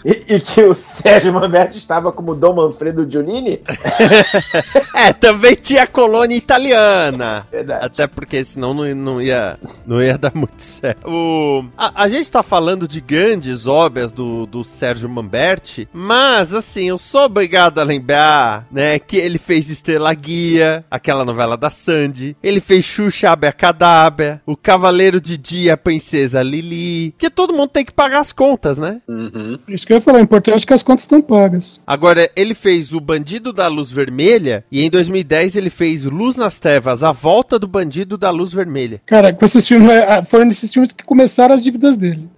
[0.05, 3.61] E, e que o Sérgio Manbetti estava como Dom Manfredo Giannini.
[4.93, 7.47] É, também tinha colônia italiana.
[7.49, 7.85] Verdade.
[7.85, 11.07] Até porque senão não, não, ia, não ia dar muito certo.
[11.07, 13.78] O, a, a gente tá falando de grandes obras
[14.13, 19.69] do, do Sérgio Mamberti, mas assim, eu sou obrigado a lembrar, né, que ele fez
[19.69, 25.77] Estrela Guia, aquela novela da Sandy, ele fez Xuxa Abracadabra, O Cavaleiro de Dia, a
[25.77, 29.01] Princesa Lili, que todo mundo tem que pagar as contas, né?
[29.07, 29.57] Uhum.
[29.65, 31.81] Por isso que eu ia falar, o importante é que as contas estão pagas.
[31.87, 36.59] Agora, ele fez O Bandido da Luz Vermelha e em 2010 ele fez Luz nas
[36.59, 39.01] Trevas, A Volta do Bandido da Luz Vermelha.
[39.05, 42.29] Cara, com esses filmes, é, foram nesses filmes que começaram as dívidas dele.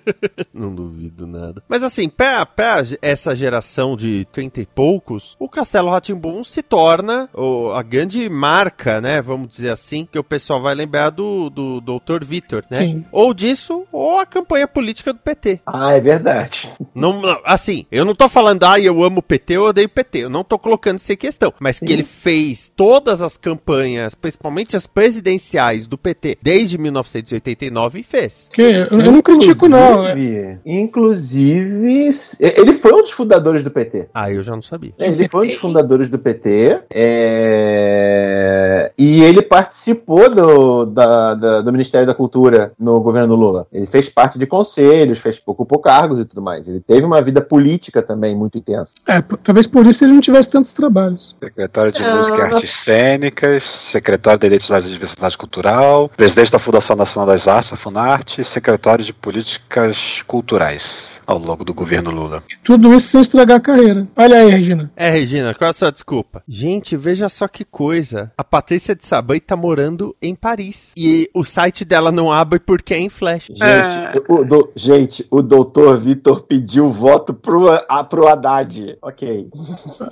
[0.52, 0.89] Não duvido
[1.26, 1.62] nada.
[1.68, 7.28] Mas assim, pra, pra essa geração de 30 e poucos, o Castelo Ratimbum se torna
[7.34, 9.20] o- a grande marca, né?
[9.22, 12.24] Vamos dizer assim, que o pessoal vai lembrar do, do Dr.
[12.24, 12.78] Vitor, né?
[12.78, 13.04] Sim.
[13.12, 15.60] Ou disso, ou a campanha política do PT.
[15.66, 16.70] Ah, é verdade.
[16.94, 20.18] Não, assim, eu não tô falando, ah, eu amo o PT, eu odeio o PT.
[20.24, 21.52] Eu não tô colocando isso em questão.
[21.60, 28.48] Mas que ele fez todas as campanhas, principalmente as presidenciais do PT, desde 1989, fez.
[28.52, 30.06] Que eu, eu não critico, não.
[30.06, 32.08] é- Inclusive- Inclusive,
[32.40, 34.08] ele foi um dos fundadores do PT.
[34.14, 34.92] Ah, eu já não sabia.
[34.98, 36.80] Ele foi um dos fundadores do PT.
[36.92, 43.66] é, E ele participou do, da- da- do Ministério da Cultura no governo Lula.
[43.72, 46.68] Ele fez parte de conselhos, fez, ocupou cargos e tudo mais.
[46.68, 48.94] Ele teve uma vida política também muito intensa.
[49.06, 51.36] É, talvez por isso ele não tivesse tantos trabalhos.
[51.42, 56.96] Secretário de Música e Artes Cênicas, secretário de Direitos e Diversidade Cultural, presidente da Fundação
[56.96, 60.69] Nacional das Artes, a Funarte, secretário de Políticas Culturais
[61.26, 62.42] ao longo do governo Lula.
[62.62, 64.06] Tudo isso sem estragar a carreira.
[64.16, 64.90] Olha aí, Regina.
[64.96, 66.42] É, Regina, qual é a sua desculpa?
[66.48, 68.32] Gente, veja só que coisa.
[68.36, 70.92] A Patrícia de Sabay tá morando em Paris.
[70.96, 73.46] E o site dela não abre porque é em flash.
[73.50, 78.96] Gente, o, do- gente, o doutor Vitor pediu voto pro, a, pro Haddad.
[79.02, 79.48] Ok.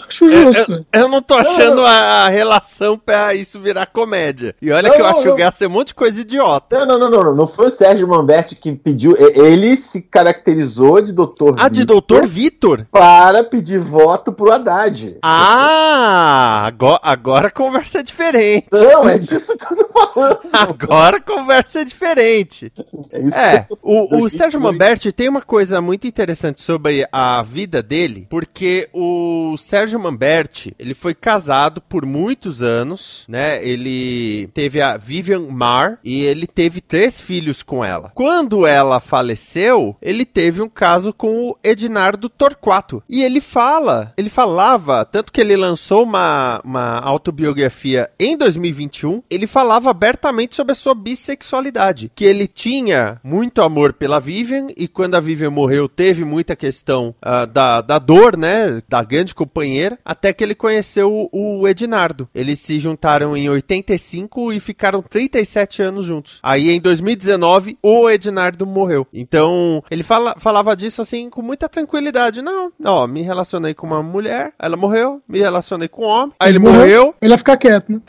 [0.08, 0.86] Acho justo.
[0.92, 4.54] Eu não tô achando a, a relação pra isso virar comédia.
[4.60, 5.36] E olha Não, que eu não, acho não.
[5.36, 6.78] que ia ser um monte de coisa idiota.
[6.78, 7.34] Não, não, não, não, não.
[7.36, 9.16] Não foi o Sérgio Manberti que pediu.
[9.18, 10.02] e- Ele se
[10.38, 12.86] caracterizou de doutor Ah, de Vitor Doutor Vitor?
[12.90, 15.16] para pedir voto pro Haddad.
[15.22, 18.66] Ah, agora, agora a conversa é diferente.
[18.72, 20.38] Não, é disso que eu tô falando.
[20.52, 22.72] Agora a conversa é diferente.
[23.12, 24.28] É isso É, o, o 2018.
[24.38, 30.74] Sérgio Mamberti tem uma coisa muito interessante sobre a vida dele, porque o Sérgio Mamberti,
[30.78, 33.64] ele foi casado por muitos anos, né?
[33.64, 38.10] Ele teve a Vivian Marr e ele teve três filhos com ela.
[38.14, 43.02] Quando ela faleceu, ele teve um caso com o Ednardo Torquato.
[43.08, 49.46] E ele fala, ele falava, tanto que ele lançou uma, uma autobiografia em 2021, ele
[49.46, 55.14] falava abertamente sobre a sua bissexualidade, que ele tinha muito amor pela Vivian e quando
[55.14, 60.32] a Vivian morreu teve muita questão ah, da, da dor, né, da grande companheira, até
[60.32, 62.28] que ele conheceu o, o Ednardo.
[62.34, 66.38] Eles se juntaram em 85 e ficaram 37 anos juntos.
[66.42, 69.06] Aí em 2019 o Ednardo morreu.
[69.12, 72.42] Então ele fala, falava disso assim com muita tranquilidade.
[72.42, 76.50] Não, ó, me relacionei com uma mulher, ela morreu, me relacionei com um homem, aí
[76.50, 77.14] ele, morreu.
[77.20, 78.00] Ele ia ficar quieto, né?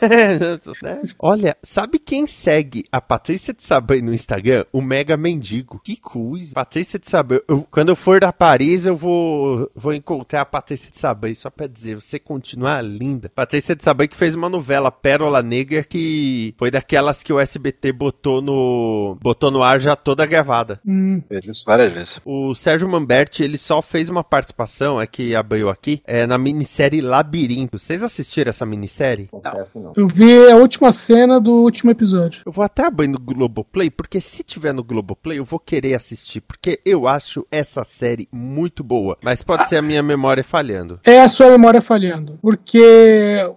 [0.82, 1.00] Né?
[1.18, 4.64] Olha, sabe quem segue a Patrícia de Sabay no Instagram?
[4.72, 5.80] O Mega Mendigo.
[5.82, 6.52] Que coisa.
[6.54, 7.40] Patrícia de Sabay.
[7.48, 11.50] Eu- quando eu for da Paris, eu vou, vou encontrar a Patrícia de Sabay, só
[11.50, 13.30] pra dizer, você continua linda.
[13.34, 17.92] Patrícia de Sabay que fez uma novela, Pérola Negra, que foi daquelas que o SBT
[17.92, 20.80] botou no, botou no ar já toda gravada.
[20.86, 21.99] Hum, Fez isso várias vezes.
[22.24, 27.00] O Sérgio Mamberti, ele só fez uma participação, é que abriu aqui, é na minissérie
[27.00, 27.78] Labirinto.
[27.78, 29.28] Vocês assistiram essa minissérie?
[29.30, 29.92] Confesso não.
[29.96, 32.42] eu vi a última cena do último episódio.
[32.44, 36.40] Eu vou até abrir no Globoplay, porque se tiver no Globoplay, eu vou querer assistir,
[36.40, 39.16] porque eu acho essa série muito boa.
[39.22, 41.00] Mas pode ser a minha memória falhando.
[41.04, 42.38] É a sua memória falhando.
[42.40, 42.80] Porque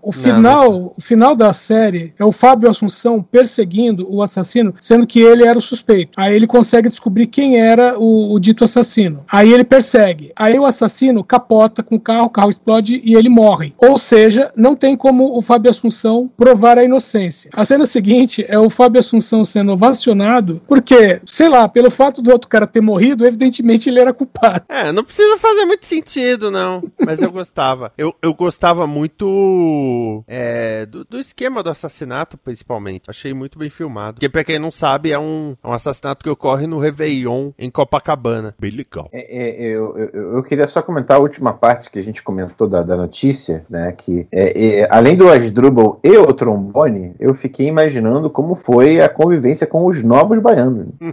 [0.02, 5.20] o final, o final da série é o Fábio Assunção perseguindo o assassino, sendo que
[5.20, 6.12] ele era o suspeito.
[6.18, 9.26] Aí ele consegue descobrir quem era o, o dito assassino.
[9.32, 10.32] Aí ele persegue.
[10.36, 13.74] Aí o assassino capota com o carro, o carro explode e ele morre.
[13.78, 17.50] Ou seja, não tem como o Fábio Assunção provar a inocência.
[17.54, 22.32] A cena seguinte é o Fábio Assunção sendo ovacionado, porque, sei lá, pelo fato do
[22.32, 24.66] outro cara ter morrido, evidentemente ele era culpado.
[24.70, 26.82] É, não precisa fazer muito sentido, não.
[27.06, 27.92] Mas eu gostava.
[27.98, 33.10] Eu, eu gostava muito é, do, do esquema do assassinato, principalmente.
[33.10, 34.16] Achei muito bem filmado.
[34.16, 37.70] Porque, pra quem não sabe, é um, é um assassinato que ocorre no Réveillon, em
[37.70, 38.23] Copacabana.
[38.60, 39.10] Bem legal.
[39.12, 42.68] É, é, eu, eu, eu queria só comentar a última parte que a gente comentou
[42.68, 43.94] da, da notícia, né?
[43.98, 49.10] Que é, é, além do Asdrubal e o trombone, eu fiquei imaginando como foi a
[49.10, 50.88] convivência com os novos baianos.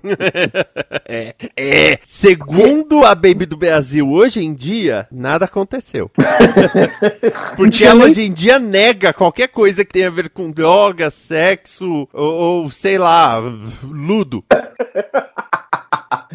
[1.13, 6.09] É, é, segundo a Baby do Brasil, hoje em dia, nada aconteceu.
[7.57, 12.09] Porque ela hoje em dia nega qualquer coisa que tenha a ver com droga, sexo
[12.13, 13.41] ou, ou, sei lá,
[13.83, 14.45] ludo.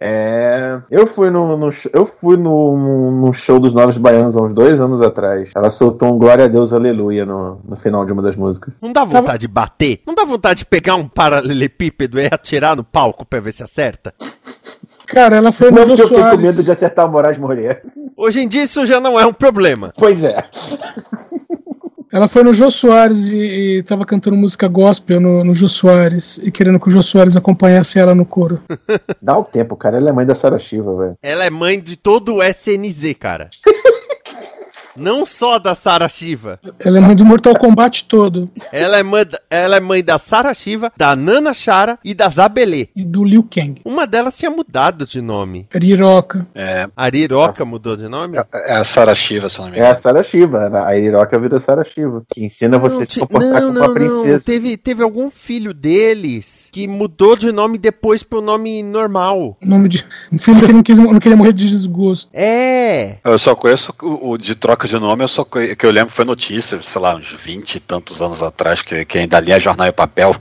[0.00, 4.52] É, eu fui no, no eu fui no, no show dos Novos Baianos há uns
[4.52, 5.50] dois anos atrás.
[5.56, 8.72] Ela soltou um Glória a Deus, Aleluia no, no final de uma das músicas.
[8.80, 10.00] Não dá vontade de bater?
[10.06, 14.14] Não dá vontade de pegar um paralelepípedo e atirar no palco pra ver se acerta?
[15.08, 16.50] Cara, ela foi Não no porque Jô eu fiquei com Soares.
[16.50, 17.82] medo de acertar o Moraes Moreira.
[18.16, 19.92] Hoje em dia isso já não é um problema.
[19.96, 20.44] Pois é.
[22.12, 26.38] Ela foi no Jô Soares e, e tava cantando música gospel no, no Jô Soares
[26.38, 28.60] e querendo que o Jô Soares acompanhasse ela no coro.
[29.20, 29.98] Dá um tempo, cara.
[29.98, 31.18] Ela é mãe da Sara Shiva, velho.
[31.22, 33.48] Ela é mãe de todo o SNZ, cara.
[34.98, 36.58] Não só da Sarah Shiva.
[36.84, 40.18] Ela é mãe do Mortal Kombat todo Ela é mãe, da- ela é mãe da
[40.18, 42.88] Sarah Shiva, da Nana Chara e da Zabelê.
[42.94, 43.80] e do Liu Kang.
[43.84, 45.66] Uma delas tinha mudado de nome.
[45.72, 46.46] Riroca.
[46.54, 48.36] É, A Ariroca mudou de nome?
[48.38, 49.94] é a Sarah Shiva, se eu não me É a.
[49.94, 50.70] Sara Shiva.
[50.86, 52.22] A Iroca vira Sara Shiva.
[52.32, 54.32] Que ensina você a se comportar não, como não, uma princesa.
[54.32, 54.40] não.
[54.40, 59.56] Teve, teve algum filho deles que mudou de nome depois pro nome normal.
[59.62, 60.04] Nome de.
[60.32, 62.30] Um filho que não, quis, não queria morrer de desgosto.
[62.32, 63.18] É.
[63.24, 66.24] Eu só conheço o, o de troca de nome, eu só que eu lembro foi
[66.24, 69.92] notícia, sei lá, uns 20 e tantos anos atrás, que, que ainda lia jornal e
[69.92, 70.34] papel.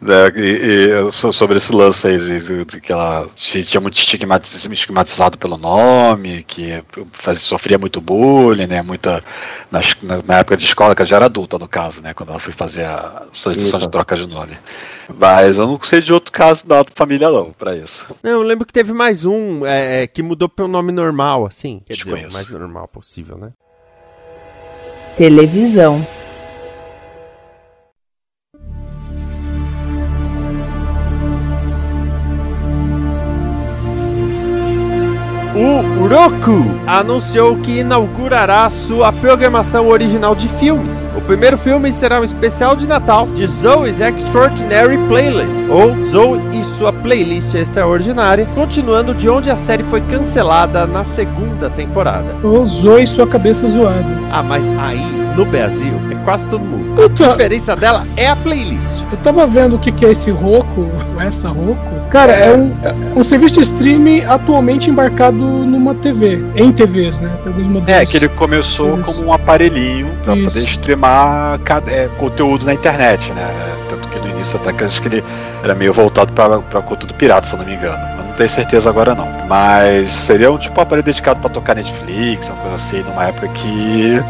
[0.00, 3.80] Né, e, e so- sobre esse lance aí, de, de- de que ela se tinha
[3.80, 6.82] muito estigmatiz- estigmatizado pelo nome, que
[7.12, 8.80] fazia, sofria muito bullying, né?
[8.82, 9.22] Muita.
[9.70, 12.14] nas- na, na época de escola, que ela já era adulta, no caso, né?
[12.14, 13.86] Quando ela foi fazer a solicitação Isso.
[13.88, 14.56] de troca de nome.
[15.18, 18.06] Mas eu não sei de outro caso da família, não, pra isso.
[18.22, 21.82] Não, eu lembro que teve mais um é, é, que mudou pro nome normal, assim.
[21.86, 22.32] Quer dizer, o Desconheço.
[22.32, 23.50] mais normal possível, né?
[25.16, 26.04] Televisão.
[35.52, 41.04] O Roku anunciou que inaugurará sua programação original de filmes.
[41.16, 46.62] O primeiro filme será um especial de Natal de Zoe's Extraordinary Playlist, ou Zoe e
[46.78, 52.36] sua playlist extraordinária, continuando de onde a série foi cancelada na segunda temporada.
[52.44, 54.06] Ou Zoe sua cabeça zoada.
[54.30, 55.04] Ah, mas aí,
[55.36, 57.02] no Brasil, é quase todo mundo.
[57.02, 59.02] A Então, diferença dela é a playlist.
[59.10, 61.89] eu tava vendo o que, que é esse Roku, ou essa Roku.
[62.10, 67.30] Cara, é um, é um serviço de streaming atualmente embarcado numa TV, em TVs, né?
[67.42, 68.02] Tem alguns modelos.
[68.02, 69.14] É, que ele começou isso.
[69.16, 70.44] como um aparelhinho pra Isso.
[70.44, 73.76] poder streamar é, conteúdo na internet, né?
[73.88, 75.24] Tanto que no início até que acho que ele
[75.62, 78.02] era meio voltado pra, pra conteúdo pirata, se eu não me engano.
[78.18, 79.28] Eu não tenho certeza agora não.
[79.48, 83.46] Mas seria um tipo um aparelho dedicado pra tocar Netflix, uma coisa assim, numa época
[83.48, 84.20] que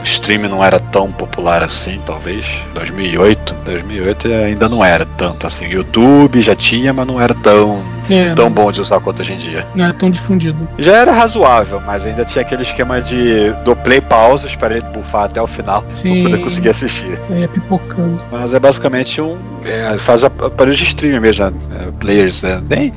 [0.00, 2.46] O streaming não era tão popular assim, talvez.
[2.74, 3.54] 2008.
[3.64, 5.66] 2008 ainda não era tanto assim.
[5.66, 9.34] YouTube já tinha, mas não era tão, É, tão não, bom de usar quanto hoje
[9.34, 9.66] em dia.
[9.74, 10.66] não era tão difundido.
[10.78, 15.24] Já era razoável, mas ainda tinha aquele esquema de do play pause, espera ele bufar
[15.24, 16.22] até o final Sim.
[16.22, 17.18] pra poder conseguir assistir.
[17.30, 18.20] É, pipocando.
[18.32, 19.36] Mas é basicamente um.
[19.64, 21.52] É, faz a- aparelho de streaming mesmo, né?
[21.80, 22.62] É, players, né?
[22.68, 22.92] Nem.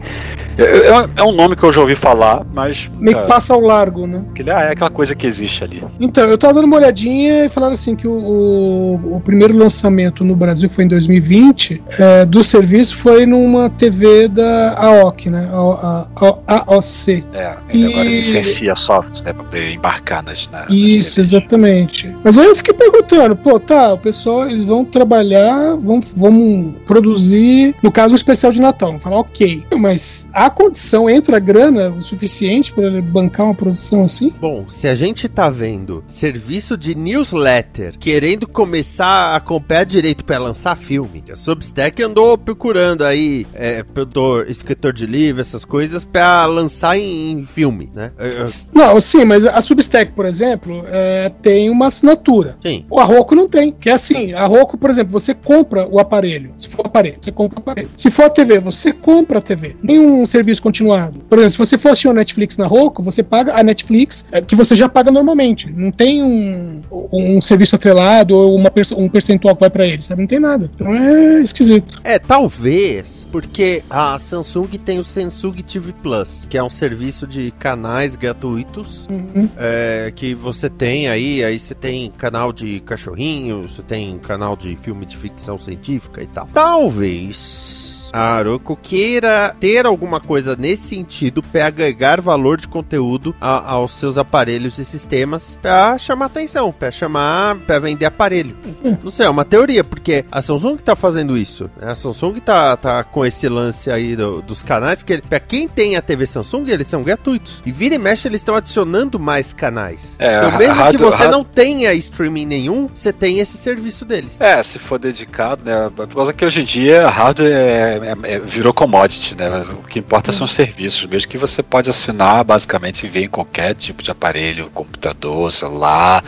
[0.60, 2.90] É, é- é um nome que eu já ouvi falar, mas.
[3.00, 4.24] Meio que é, passa ao largo, né?
[4.32, 5.84] aquele- ah, é aquela coisa que existe ali.
[6.00, 10.24] Então, eu tava dando uma olhadinha e falaram assim que o, o, o primeiro lançamento
[10.24, 15.50] no Brasil que foi em 2020 é, do serviço foi numa TV da AOC, né?
[15.52, 17.24] A, a, a, AOC.
[17.34, 19.34] É, ele E- agora licencia software, né?
[19.34, 20.48] Pra poder embarcar nas.
[20.52, 21.18] Na, nas Isso, TVs.
[21.18, 22.16] exatamente.
[22.24, 27.76] Mas aí eu fiquei perguntando, pô, tá, o pessoal, eles vão trabalhar, vão, vão produzir,
[27.82, 28.92] no caso, um especial de Natal.
[28.92, 29.64] Vão falar, ok.
[29.78, 34.34] Mas a condição entra a grana o suficiente para ele bancar uma produção assim?
[34.40, 40.38] Bom, se a gente tá vendo serviço de newsletter querendo começar a comprar direito pra
[40.38, 46.46] lançar filme, a Substack andou procurando aí é, produtor, escritor de livro, essas coisas, pra
[46.46, 48.12] lançar em, em filme, né?
[48.18, 48.44] Eu- eu-
[48.74, 52.58] Não, sim, mas a Substack, por exemplo, é, tem uma assinatura.
[52.64, 52.86] sim.
[52.90, 56.52] O Arroco não tem, que é assim, a Arroco, por exemplo, você compra o aparelho,
[56.58, 57.90] se for aparelho, você compra o aparelho.
[57.96, 61.20] Se for a TV, você compra a TV, nem um serviço continuado.
[61.30, 64.42] Por exemplo, se você for assistir o Netflix na Arroco, você paga a Netflix, é,
[64.42, 66.82] que você já paga normalmente, não tem um,
[67.12, 70.22] um serviço atrelado ou uma, um percentual que vai pra ele, sabe?
[70.22, 70.70] Não tem nada.
[70.74, 72.00] Então é esquisito.
[72.04, 77.52] É, talvez, porque a Samsung tem o Samsung TV Plus, que é um serviço de
[77.52, 79.50] canais gratuitos Uhum.
[79.58, 84.76] é, que você tem aí, aí você tem canal de cachorrinho, você tem canal de
[84.76, 86.48] filme de ficção científica e tal.
[86.54, 93.72] Talvez a Aroko queira ter alguma coisa nesse sentido para agregar valor de conteúdo a-
[93.72, 98.56] aos seus aparelhos e sistemas para chamar atenção, para chamar, para vender aparelho.
[99.04, 101.70] Não sei, é uma teoria, porque a Samsung tá fazendo isso.
[101.82, 105.96] A Samsung tá, tá com esse lance aí do- dos canais que, para quem tem
[105.96, 107.62] a TV Samsung, eles são gratuitos.
[107.66, 110.16] E vira e mexe, eles estão adicionando mais canais.
[110.20, 113.58] É, então, a mesmo que rádio- você a- não tenha streaming nenhum, você tem esse
[113.58, 114.38] serviço deles.
[114.40, 115.92] É, se for dedicado, né?
[115.96, 119.50] Por causa que hoje em dia hardware é, é- é- virou commodity, né?
[119.74, 123.28] O que importa são os serviços, mesmo que você pode assinar basicamente e ver em
[123.30, 126.24] qualquer tipo de aparelho, computador, celular,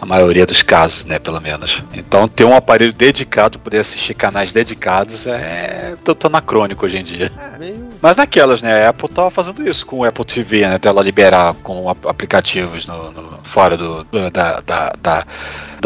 [0.00, 1.18] a maioria dos casos, né?
[1.18, 1.82] Pelo menos.
[1.94, 7.30] Então ter um aparelho dedicado, poder assistir canais dedicados é tanto anacrônico hoje em dia.
[7.60, 8.86] É, Mas naquelas, né?
[8.86, 10.74] A Apple tava fazendo isso com o Apple TV, né?
[10.76, 15.26] Até ela liberar com ap- aplicativos no, no- fora do, do- da, da, da,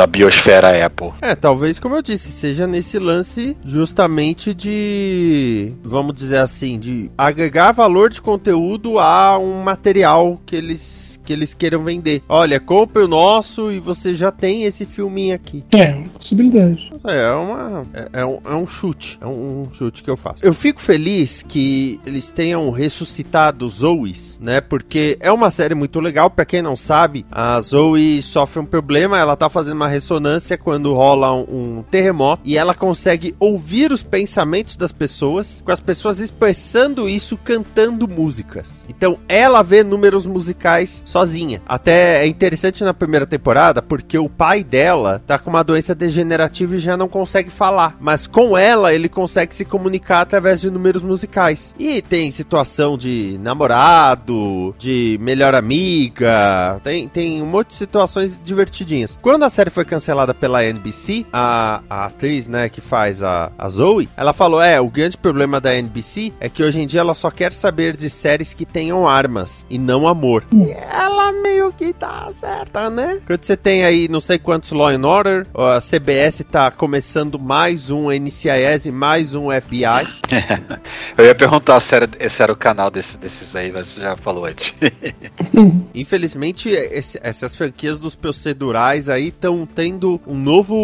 [0.01, 1.11] da biosfera Apple.
[1.21, 7.73] É, talvez, como eu disse, seja nesse lance justamente de, vamos dizer assim, de agregar
[7.73, 12.23] valor de conteúdo a um material que eles que eles queiram vender.
[12.29, 15.65] Olha, compre o nosso e você já tem esse filminho aqui.
[15.75, 16.93] É, uma possibilidade.
[16.97, 20.17] Sei, é uma é, é um, é um chute, é um, um chute que eu
[20.17, 20.45] faço.
[20.45, 24.61] Eu fico feliz que eles tenham ressuscitado Zoes, né?
[24.61, 26.31] Porque é uma série muito legal.
[26.31, 29.19] Pra quem não sabe, a Zoe sofre um problema.
[29.19, 34.03] Ela tá fazendo uma ressonância quando rola um, um terremoto e ela consegue ouvir os
[34.03, 38.85] pensamentos das pessoas, com as pessoas expressando isso cantando músicas.
[38.89, 41.61] Então ela vê números musicais sozinha.
[41.67, 46.77] Até é interessante na primeira temporada porque o pai dela tá com uma doença degenerativa
[46.77, 51.03] e já não consegue falar, mas com ela ele consegue se comunicar através de números
[51.03, 51.75] musicais.
[51.79, 59.19] E tem situação de namorado, de melhor amiga, tem, tem um monte de situações divertidinhas.
[59.21, 63.69] Quando a série foi cancelada pela NBC, a, a atriz, né, que faz a, a
[63.69, 67.15] Zoe, ela falou: é, o grande problema da NBC é que hoje em dia ela
[67.15, 70.45] só quer saber de séries que tenham armas e não amor.
[70.53, 73.21] E ela meio que tá certa, né?
[73.27, 77.91] Quando você tem aí não sei quantos Law and Order, a CBS tá começando mais
[77.91, 80.07] um NCIS e mais um FBI.
[81.17, 84.17] Eu ia perguntar se era, se era o canal desse, desses aí, mas você já
[84.17, 84.75] falou antes.
[85.95, 90.75] Infelizmente, esse- essas franquias dos procedurais aí estão tendo um novo.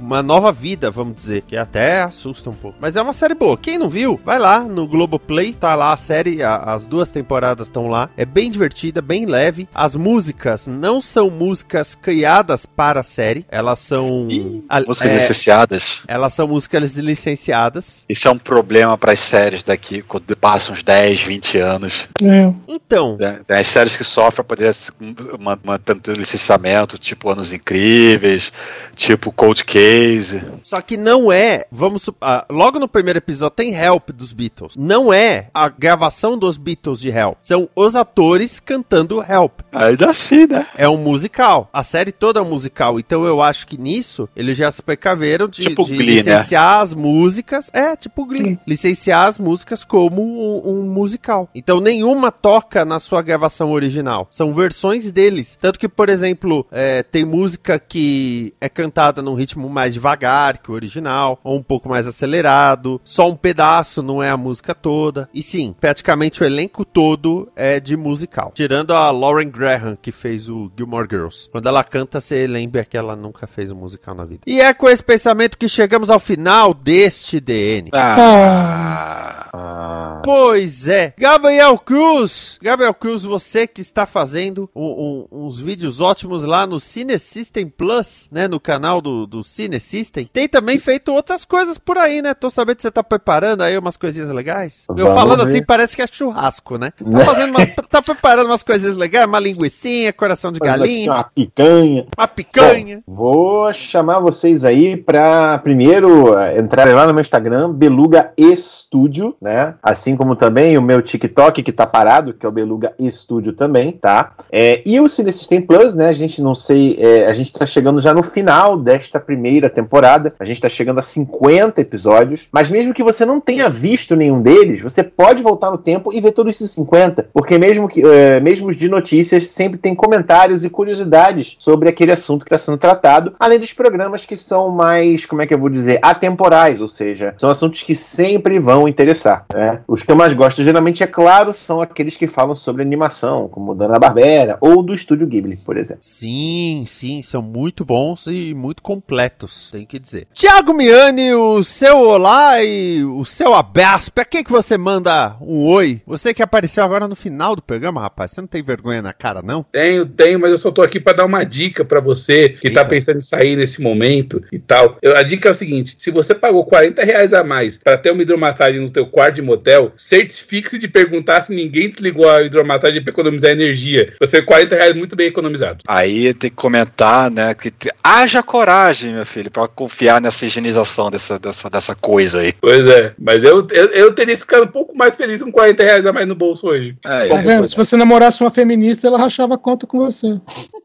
[0.00, 2.76] uma nova vida, vamos dizer, que até assusta um pouco.
[2.80, 3.56] Mas é uma série boa.
[3.56, 7.66] Quem não viu, vai lá no Globoplay, tá lá a série, a- as duas temporadas
[7.68, 8.10] estão lá.
[8.16, 9.37] É bem divertida, bem leve.
[9.74, 14.28] As músicas não são músicas criadas para a série, elas são.
[14.68, 15.84] a- Músicas é, licenciadas.
[16.06, 18.04] elas são músicas licenciadas.
[18.08, 22.08] Isso é um problema para as séries daqui, quando passam uns 10, 20 anos.
[22.22, 22.52] É.
[22.66, 23.16] Então?
[23.46, 24.92] Tem as séries que sofrem para poder se-
[25.38, 28.52] man- mantendo licenciamento, tipo Anos Incríveis,
[28.96, 30.42] tipo Cold Case.
[30.62, 34.74] Só que não é, vamos ah, logo no primeiro episódio tem Help dos Beatles.
[34.76, 37.36] Não é a gravação dos Beatles de Help.
[37.40, 39.60] São os atores cantando Help.
[39.72, 40.66] Ainda assim, né?
[40.76, 41.68] É um musical.
[41.72, 42.98] A série toda é um musical.
[42.98, 46.34] Então eu acho que nisso eles já se precaveram de, Tipo de Glee, né?
[46.34, 47.70] licenciar as músicas.
[47.72, 48.58] É, tipo Glee.
[48.66, 51.48] Licenciar as músicas como um, um musical.
[51.54, 54.26] Então nenhuma toca na sua gravação original.
[54.30, 55.58] São versões deles.
[55.60, 60.70] Tanto que, por exemplo, é, tem música que é cantada num ritmo mais devagar que
[60.70, 63.00] o original, ou um pouco mais acelerado.
[63.04, 65.28] Só um pedaço, não é a música toda.
[65.34, 68.52] E sim, praticamente o elenco todo é de musical.
[68.54, 71.48] Tirando a Lauren Graham, que fez o Gilmore Girls.
[71.50, 74.42] Quando ela canta, você lembra que ela nunca fez um musical na vida.
[74.46, 77.90] E é com esse pensamento que chegamos ao final deste DN.
[77.92, 79.48] Ah.
[79.52, 86.00] Ah, Pois é, Gabriel Cruz, Gabriel Cruz, você que está fazendo um- um- uns vídeos
[86.00, 90.78] ótimos lá no Cine System Plus, né, no canal do, do Cine System, tem também
[90.78, 92.34] feito outras coisas por aí, né?
[92.34, 94.84] Tô sabendo que você tá preparando aí umas coisinhas legais.
[94.90, 95.50] Eu Vamos falando ver.
[95.52, 96.90] assim parece que é churrasco, né?
[96.90, 102.06] Tá fazendo, uma, tá preparando umas coisinhas legais, uma linguiçinha, coração de galinha, Uma picanha.
[102.16, 103.02] uma picanha.
[103.06, 109.34] Bom, vou chamar vocês aí para primeiro eh, entrarem lá no meu Instagram, Beluga Estúdio,
[109.40, 109.74] né?
[109.82, 113.92] Assim como também o meu TikTok que tá parado, que é o Beluga Estúdio também,
[113.92, 114.32] tá?
[114.50, 116.08] É, e o Cine System Plus, né?
[116.08, 120.34] A gente não sei, é, a gente tá chegando já no final desta primeira temporada.
[120.38, 124.40] A gente tá chegando a 50 episódios, mas mesmo que você não tenha visto nenhum
[124.40, 128.40] deles, você pode voltar no tempo e ver todos esses 50, porque mesmo que é,
[128.40, 132.78] mesmo os de notícias sempre tem comentários e curiosidades sobre aquele assunto que está sendo
[132.78, 136.88] tratado, além dos programas que são mais, como é que eu vou dizer, atemporais, ou
[136.88, 139.46] seja, são assuntos que sempre vão interessar.
[139.54, 139.80] né?
[139.86, 143.74] Os que eu mais gosto, geralmente, é claro, são aqueles que falam sobre animação, como
[143.74, 146.02] Dana Barbera ou do Estúdio Ghibli, por exemplo.
[146.02, 150.26] Sim, sim, são muito bons e muito completos, tem que dizer.
[150.32, 154.12] Tiago Miani, o seu olá e o seu abraço.
[154.12, 156.02] Pra quem que você manda um oi?
[156.06, 158.32] Você que apareceu agora no final do programa, rapaz.
[158.32, 159.64] Você não tem vergonha na cara, não?
[159.72, 162.80] Tenho, tenho, mas eu só tô aqui pra dar uma dica pra você que tá
[162.80, 162.90] Eita.
[162.90, 164.98] pensando em sair nesse momento e tal.
[165.02, 168.10] Eu- a dica é o seguinte: se você pagou 40 reais a mais pra ter
[168.10, 173.02] uma hidromassagem no teu quarto de motel, certifique-se de perguntar se ninguém desligou a hidromassagem
[173.02, 174.12] pra economizar energia.
[174.20, 175.78] Você 40 reais muito bem economizado.
[175.86, 177.54] Aí tem que comentar, né?
[177.54, 182.52] Que te- haja coragem, meu filho, pra confiar nessa higienização dessa, dessa, dessa coisa aí.
[182.60, 186.06] Pois é, mas eu, eu, eu teria ficado um pouco mais feliz com 40 reais
[186.06, 186.96] a mais no bolso hoje.
[187.04, 187.68] É, Tá vendo?
[187.68, 190.38] Se você namorasse uma feminista, ela rachava a conta com você.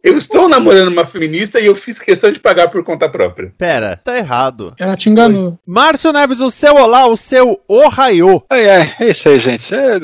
[0.03, 3.53] Eu estou namorando uma feminista e eu fiz questão de pagar por conta própria.
[3.57, 4.73] Pera, tá errado.
[4.79, 5.57] Ela te enganou.
[5.65, 8.41] Márcio Neves, o seu olá, o seu ohaiô.
[8.49, 9.73] É, é, é isso aí, gente.
[9.73, 9.99] É,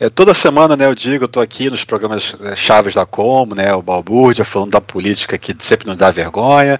[0.00, 3.54] é, toda semana, né, eu digo, eu tô aqui nos programas é, chaves da Como,
[3.54, 6.78] né, o Balbúrdia, falando da política que sempre nos dá vergonha,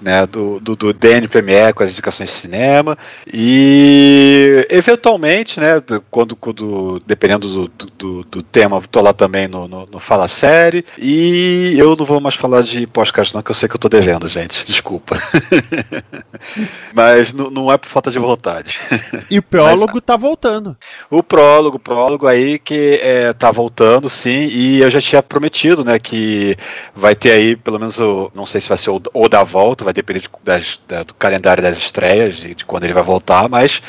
[0.00, 2.96] né, do, do, do DN Premier com as indicações de cinema,
[3.32, 9.48] e eventualmente, né, do- quando, quando dependendo do, do, do- do tema, tô lá também
[9.48, 13.50] no, no, no Fala Série, e eu não vou mais falar de podcast não, que
[13.50, 15.16] eu sei que eu tô devendo, gente, desculpa.
[16.92, 18.78] Mas não, é por falta de vontade.
[19.30, 20.76] E o prólogo tá voltando.
[21.10, 25.98] O prólogo, prólogo aí que é, tá voltando, sim, e eu já tinha prometido, né,
[25.98, 26.56] que
[26.94, 29.82] vai ter aí, pelo menos, o, não sei se vai ser o, o da volta,
[29.84, 33.48] vai depender de- das- da- do calendário das estreias, de, de quando ele vai voltar,
[33.48, 33.80] mas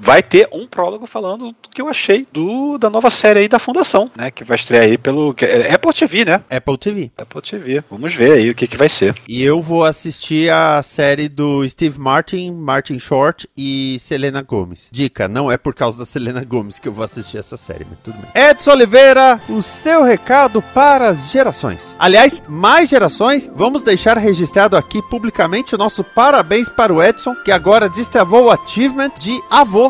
[0.00, 3.58] vai ter um prólogo falando do que eu achei do, da nova série aí da
[3.58, 6.42] Fundação, né, que vai estrear aí pelo que- é Apple TV, né?
[6.50, 7.10] Apple TV.
[7.18, 7.84] Apple TV.
[7.90, 9.14] Vamos ver aí o que, que vai ser.
[9.28, 14.88] E eu vou assistir a série do Steve Martin, Martin Short e Selena Gomes.
[14.90, 17.98] Dica, não é por causa da Selena Gomes que eu vou assistir essa série, mas
[18.02, 18.30] tudo bem.
[18.50, 21.94] Edson Oliveira, o seu recado para as gerações.
[21.98, 27.52] Aliás, mais gerações, vamos deixar registrado aqui publicamente o nosso parabéns para o Edson, que
[27.52, 29.89] agora destravou o achievement de avô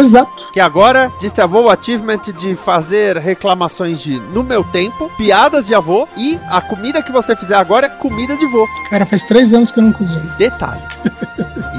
[0.00, 0.50] Exato.
[0.52, 6.08] que agora destravou o achievement de fazer reclamações de no meu tempo, piadas de avô
[6.16, 8.66] e a comida que você fizer agora é comida de vô.
[8.90, 10.30] Cara, faz três anos que eu não cozinho.
[10.38, 10.82] Detalhe.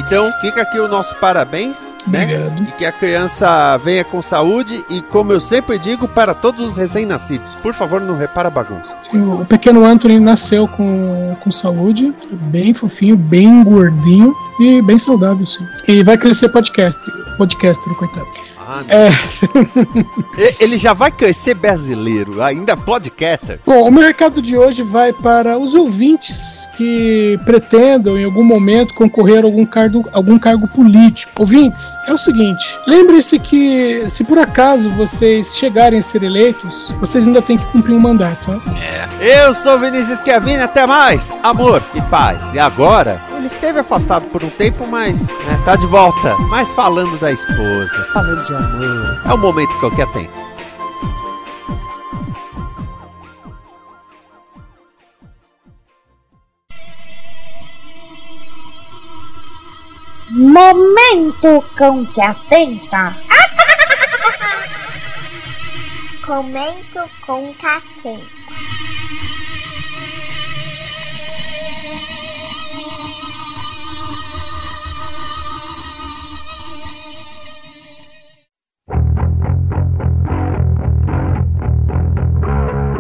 [0.07, 2.23] Então fica aqui o nosso parabéns, né?
[2.23, 2.63] Obrigado.
[2.63, 6.77] E que a criança venha com saúde e, como eu sempre digo, para todos os
[6.77, 8.95] recém-nascidos, por favor, não repara a bagunça.
[8.99, 15.45] Sim, o pequeno Anthony nasceu com, com saúde, bem fofinho, bem gordinho e bem saudável,
[15.45, 15.65] sim.
[15.87, 17.01] E vai crescer podcast,
[17.37, 18.56] podcaster, like that.
[18.69, 18.83] Ah,
[20.37, 23.59] É, Ele já vai crescer brasileiro, ainda podcaster.
[23.65, 28.93] bom, o meu recado de hoje vai para os ouvintes que pretendam em algum momento
[28.93, 31.31] concorrer a algum cargo, algum cargo político.
[31.39, 37.25] Ouvintes, é o seguinte: lembre-se que se por acaso vocês chegarem a ser eleitos, vocês
[37.25, 38.51] ainda têm que cumprir um mandato.
[38.51, 38.59] Né?
[39.19, 42.43] Eu sou Vinícius Kevin, até mais, amor e paz.
[42.53, 46.35] E agora, ele esteve afastado por um tempo, mas né, tá de volta.
[46.49, 49.21] Mas falando da esposa, falando de amor.
[49.25, 50.29] É o momento que qualquer tem.
[60.29, 63.15] Momento com que atenta.
[66.25, 68.46] Comento com que atenta.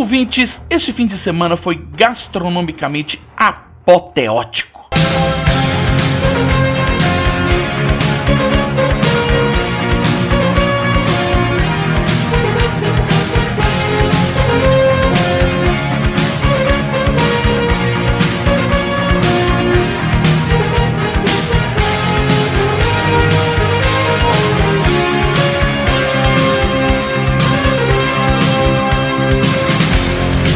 [0.00, 4.88] Ouvintes, este fim de semana foi gastronomicamente apoteótico.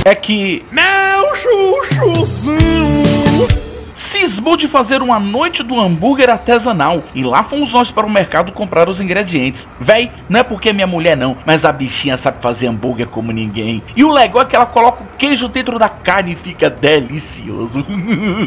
[0.04, 0.64] É que.
[0.70, 2.63] Meu chuchuzinho!
[4.14, 8.52] Cismou de fazer uma noite do hambúrguer artesanal e lá fomos nós para o mercado
[8.52, 9.68] comprar os ingredientes.
[9.80, 13.32] Véi, não é porque é minha mulher não, mas a bichinha sabe fazer hambúrguer como
[13.32, 13.82] ninguém.
[13.96, 17.84] E o legal é que ela coloca o queijo dentro da carne e fica delicioso.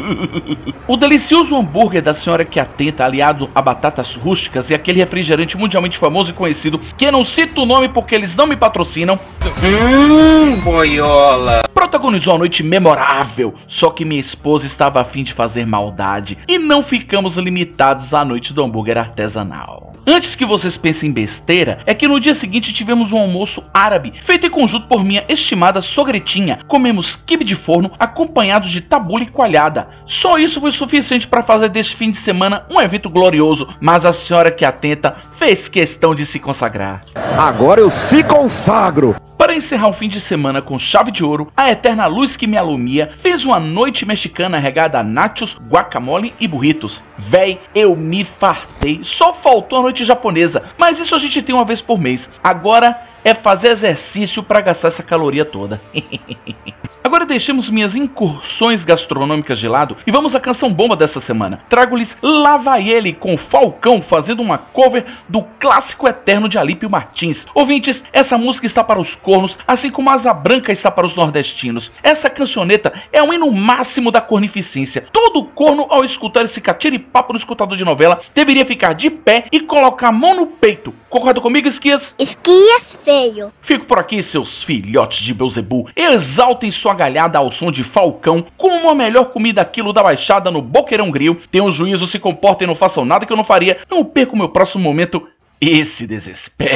[0.88, 5.98] o delicioso hambúrguer da senhora que atenta, aliado a batatas rústicas e aquele refrigerante mundialmente
[5.98, 9.20] famoso e conhecido, que eu não cito o nome porque eles não me patrocinam.
[9.62, 11.60] Hum, boiola.
[11.74, 16.82] Protagonizou uma noite memorável, só que minha esposa estava afim de fazer maldade e não
[16.82, 19.88] ficamos limitados à noite do hambúrguer artesanal.
[20.10, 24.46] Antes que vocês pensem besteira, é que no dia seguinte tivemos um almoço árabe, feito
[24.46, 26.60] em conjunto por minha estimada sogretinha.
[26.66, 29.88] Comemos quibe de forno acompanhado de tabule coalhada.
[30.06, 34.12] Só isso foi suficiente para fazer deste fim de semana um evento glorioso, mas a
[34.14, 37.04] senhora que atenta fez questão de se consagrar.
[37.36, 39.14] Agora eu se consagro!
[39.38, 42.56] Para encerrar o fim de semana com chave de ouro, a eterna luz que me
[42.56, 47.00] alumia fez uma noite mexicana regada a nachos, guacamole e burritos.
[47.16, 48.98] Véi, eu me fartei.
[49.04, 52.28] Só faltou a noite japonesa, mas isso a gente tem uma vez por mês.
[52.42, 55.80] Agora é fazer exercício para gastar essa caloria toda.
[57.08, 61.62] Agora deixemos minhas incursões gastronômicas de lado e vamos à canção bomba dessa semana.
[61.66, 67.46] Trago-lhes Lá Vai Ele com Falcão fazendo uma cover do clássico eterno de Alípio Martins.
[67.54, 71.90] Ouvintes, essa música está para os cornos, assim como Asa Branca está para os nordestinos.
[72.02, 75.06] Essa cancioneta é um hino máximo da cornificência.
[75.10, 79.60] Todo corno, ao escutar esse catiripapo no escutador de novela, deveria ficar de pé e
[79.60, 80.92] colocar a mão no peito.
[81.08, 82.14] Concorda comigo, Esquias?
[82.18, 83.50] Esquias feio.
[83.62, 85.88] Fico por aqui, seus filhotes de Beuzebu.
[85.96, 90.60] Exaltem sua galhada ao som de Falcão, como a melhor comida quilo da Baixada no
[90.60, 91.40] Boqueirão Grill.
[91.50, 93.78] Tenham juízo, se comportem, não façam nada que eu não faria.
[93.90, 95.26] Não perco meu próximo momento.
[95.60, 96.74] Esse desespere.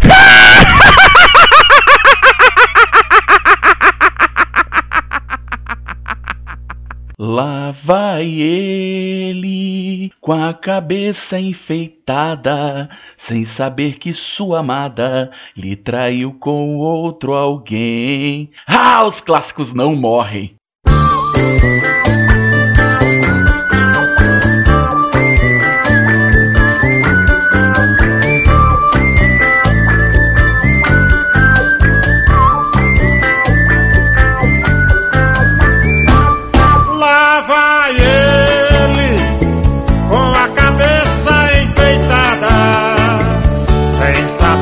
[7.18, 16.76] Lá vai ele com a cabeça enfeitada, sem saber que sua amada lhe traiu com
[16.76, 18.50] outro alguém.
[18.66, 20.56] Ah, os clássicos não morrem.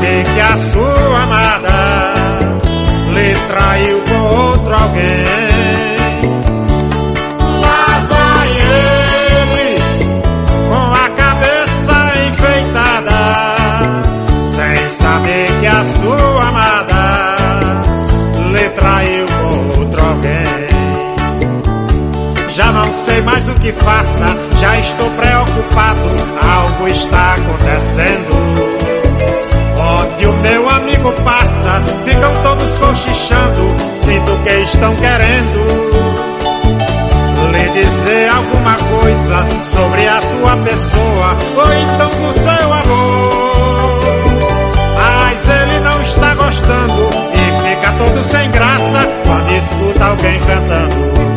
[0.05, 2.15] Saber que a sua amada
[3.15, 5.25] lhe traiu com outro alguém.
[7.63, 9.79] Lá vai ele
[10.69, 11.97] com a cabeça
[12.29, 13.21] enfeitada,
[14.55, 17.03] sem saber que a sua amada
[18.53, 20.65] lhe traiu com outro alguém.
[22.51, 26.09] Já não sei mais o que faça, já estou preocupado,
[26.43, 28.74] algo está acontecendo.
[30.15, 36.05] Onde o meu amigo passa, ficam todos cochichando, sinto que estão querendo
[37.51, 44.01] lhe dizer alguma coisa sobre a sua pessoa, ou então do seu amor.
[44.99, 51.34] Mas ele não está gostando e fica todo sem graça quando escuta alguém cantando.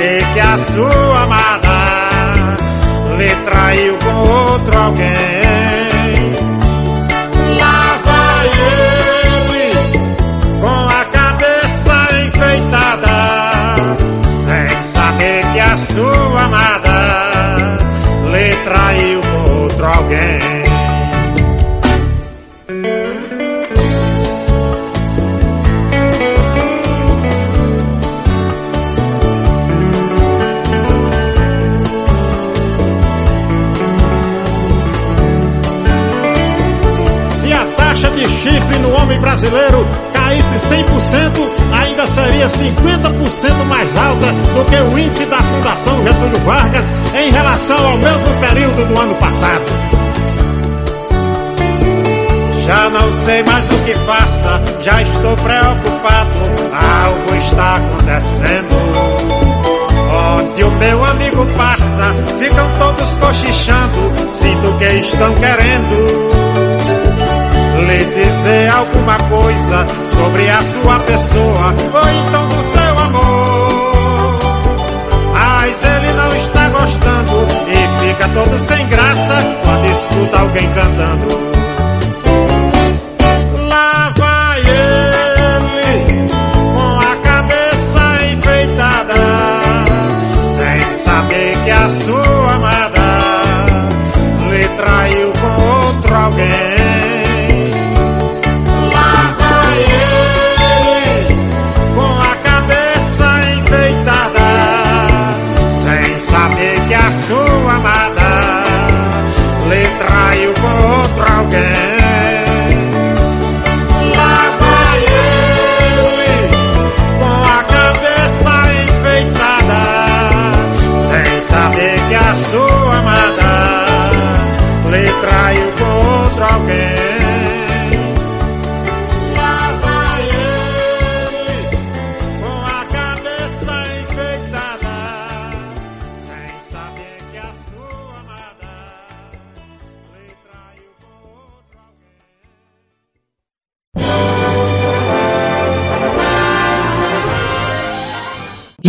[0.00, 2.08] Saber que a sua amada
[3.18, 5.39] lhe traiu com outro alguém.
[71.72, 71.99] Pessoa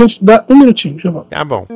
[0.02, 1.30] Gente, dá um minutinho, já volto.
[1.30, 1.68] Tá bom.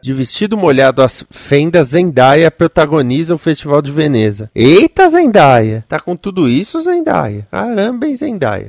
[0.00, 4.48] De vestido molhado às fendas, Zendaya protagoniza o Festival de Veneza.
[4.54, 5.84] Eita, Zendaya!
[5.88, 7.48] Tá com tudo isso, Zendaya?
[7.50, 8.68] Caramba, hein, Zendaya?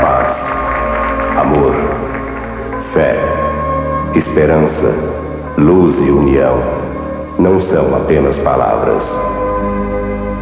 [0.00, 0.36] Paz,
[1.36, 1.74] amor,
[2.94, 3.16] fé,
[4.14, 4.94] esperança,
[5.58, 6.62] luz e união
[7.40, 9.29] não são apenas palavras.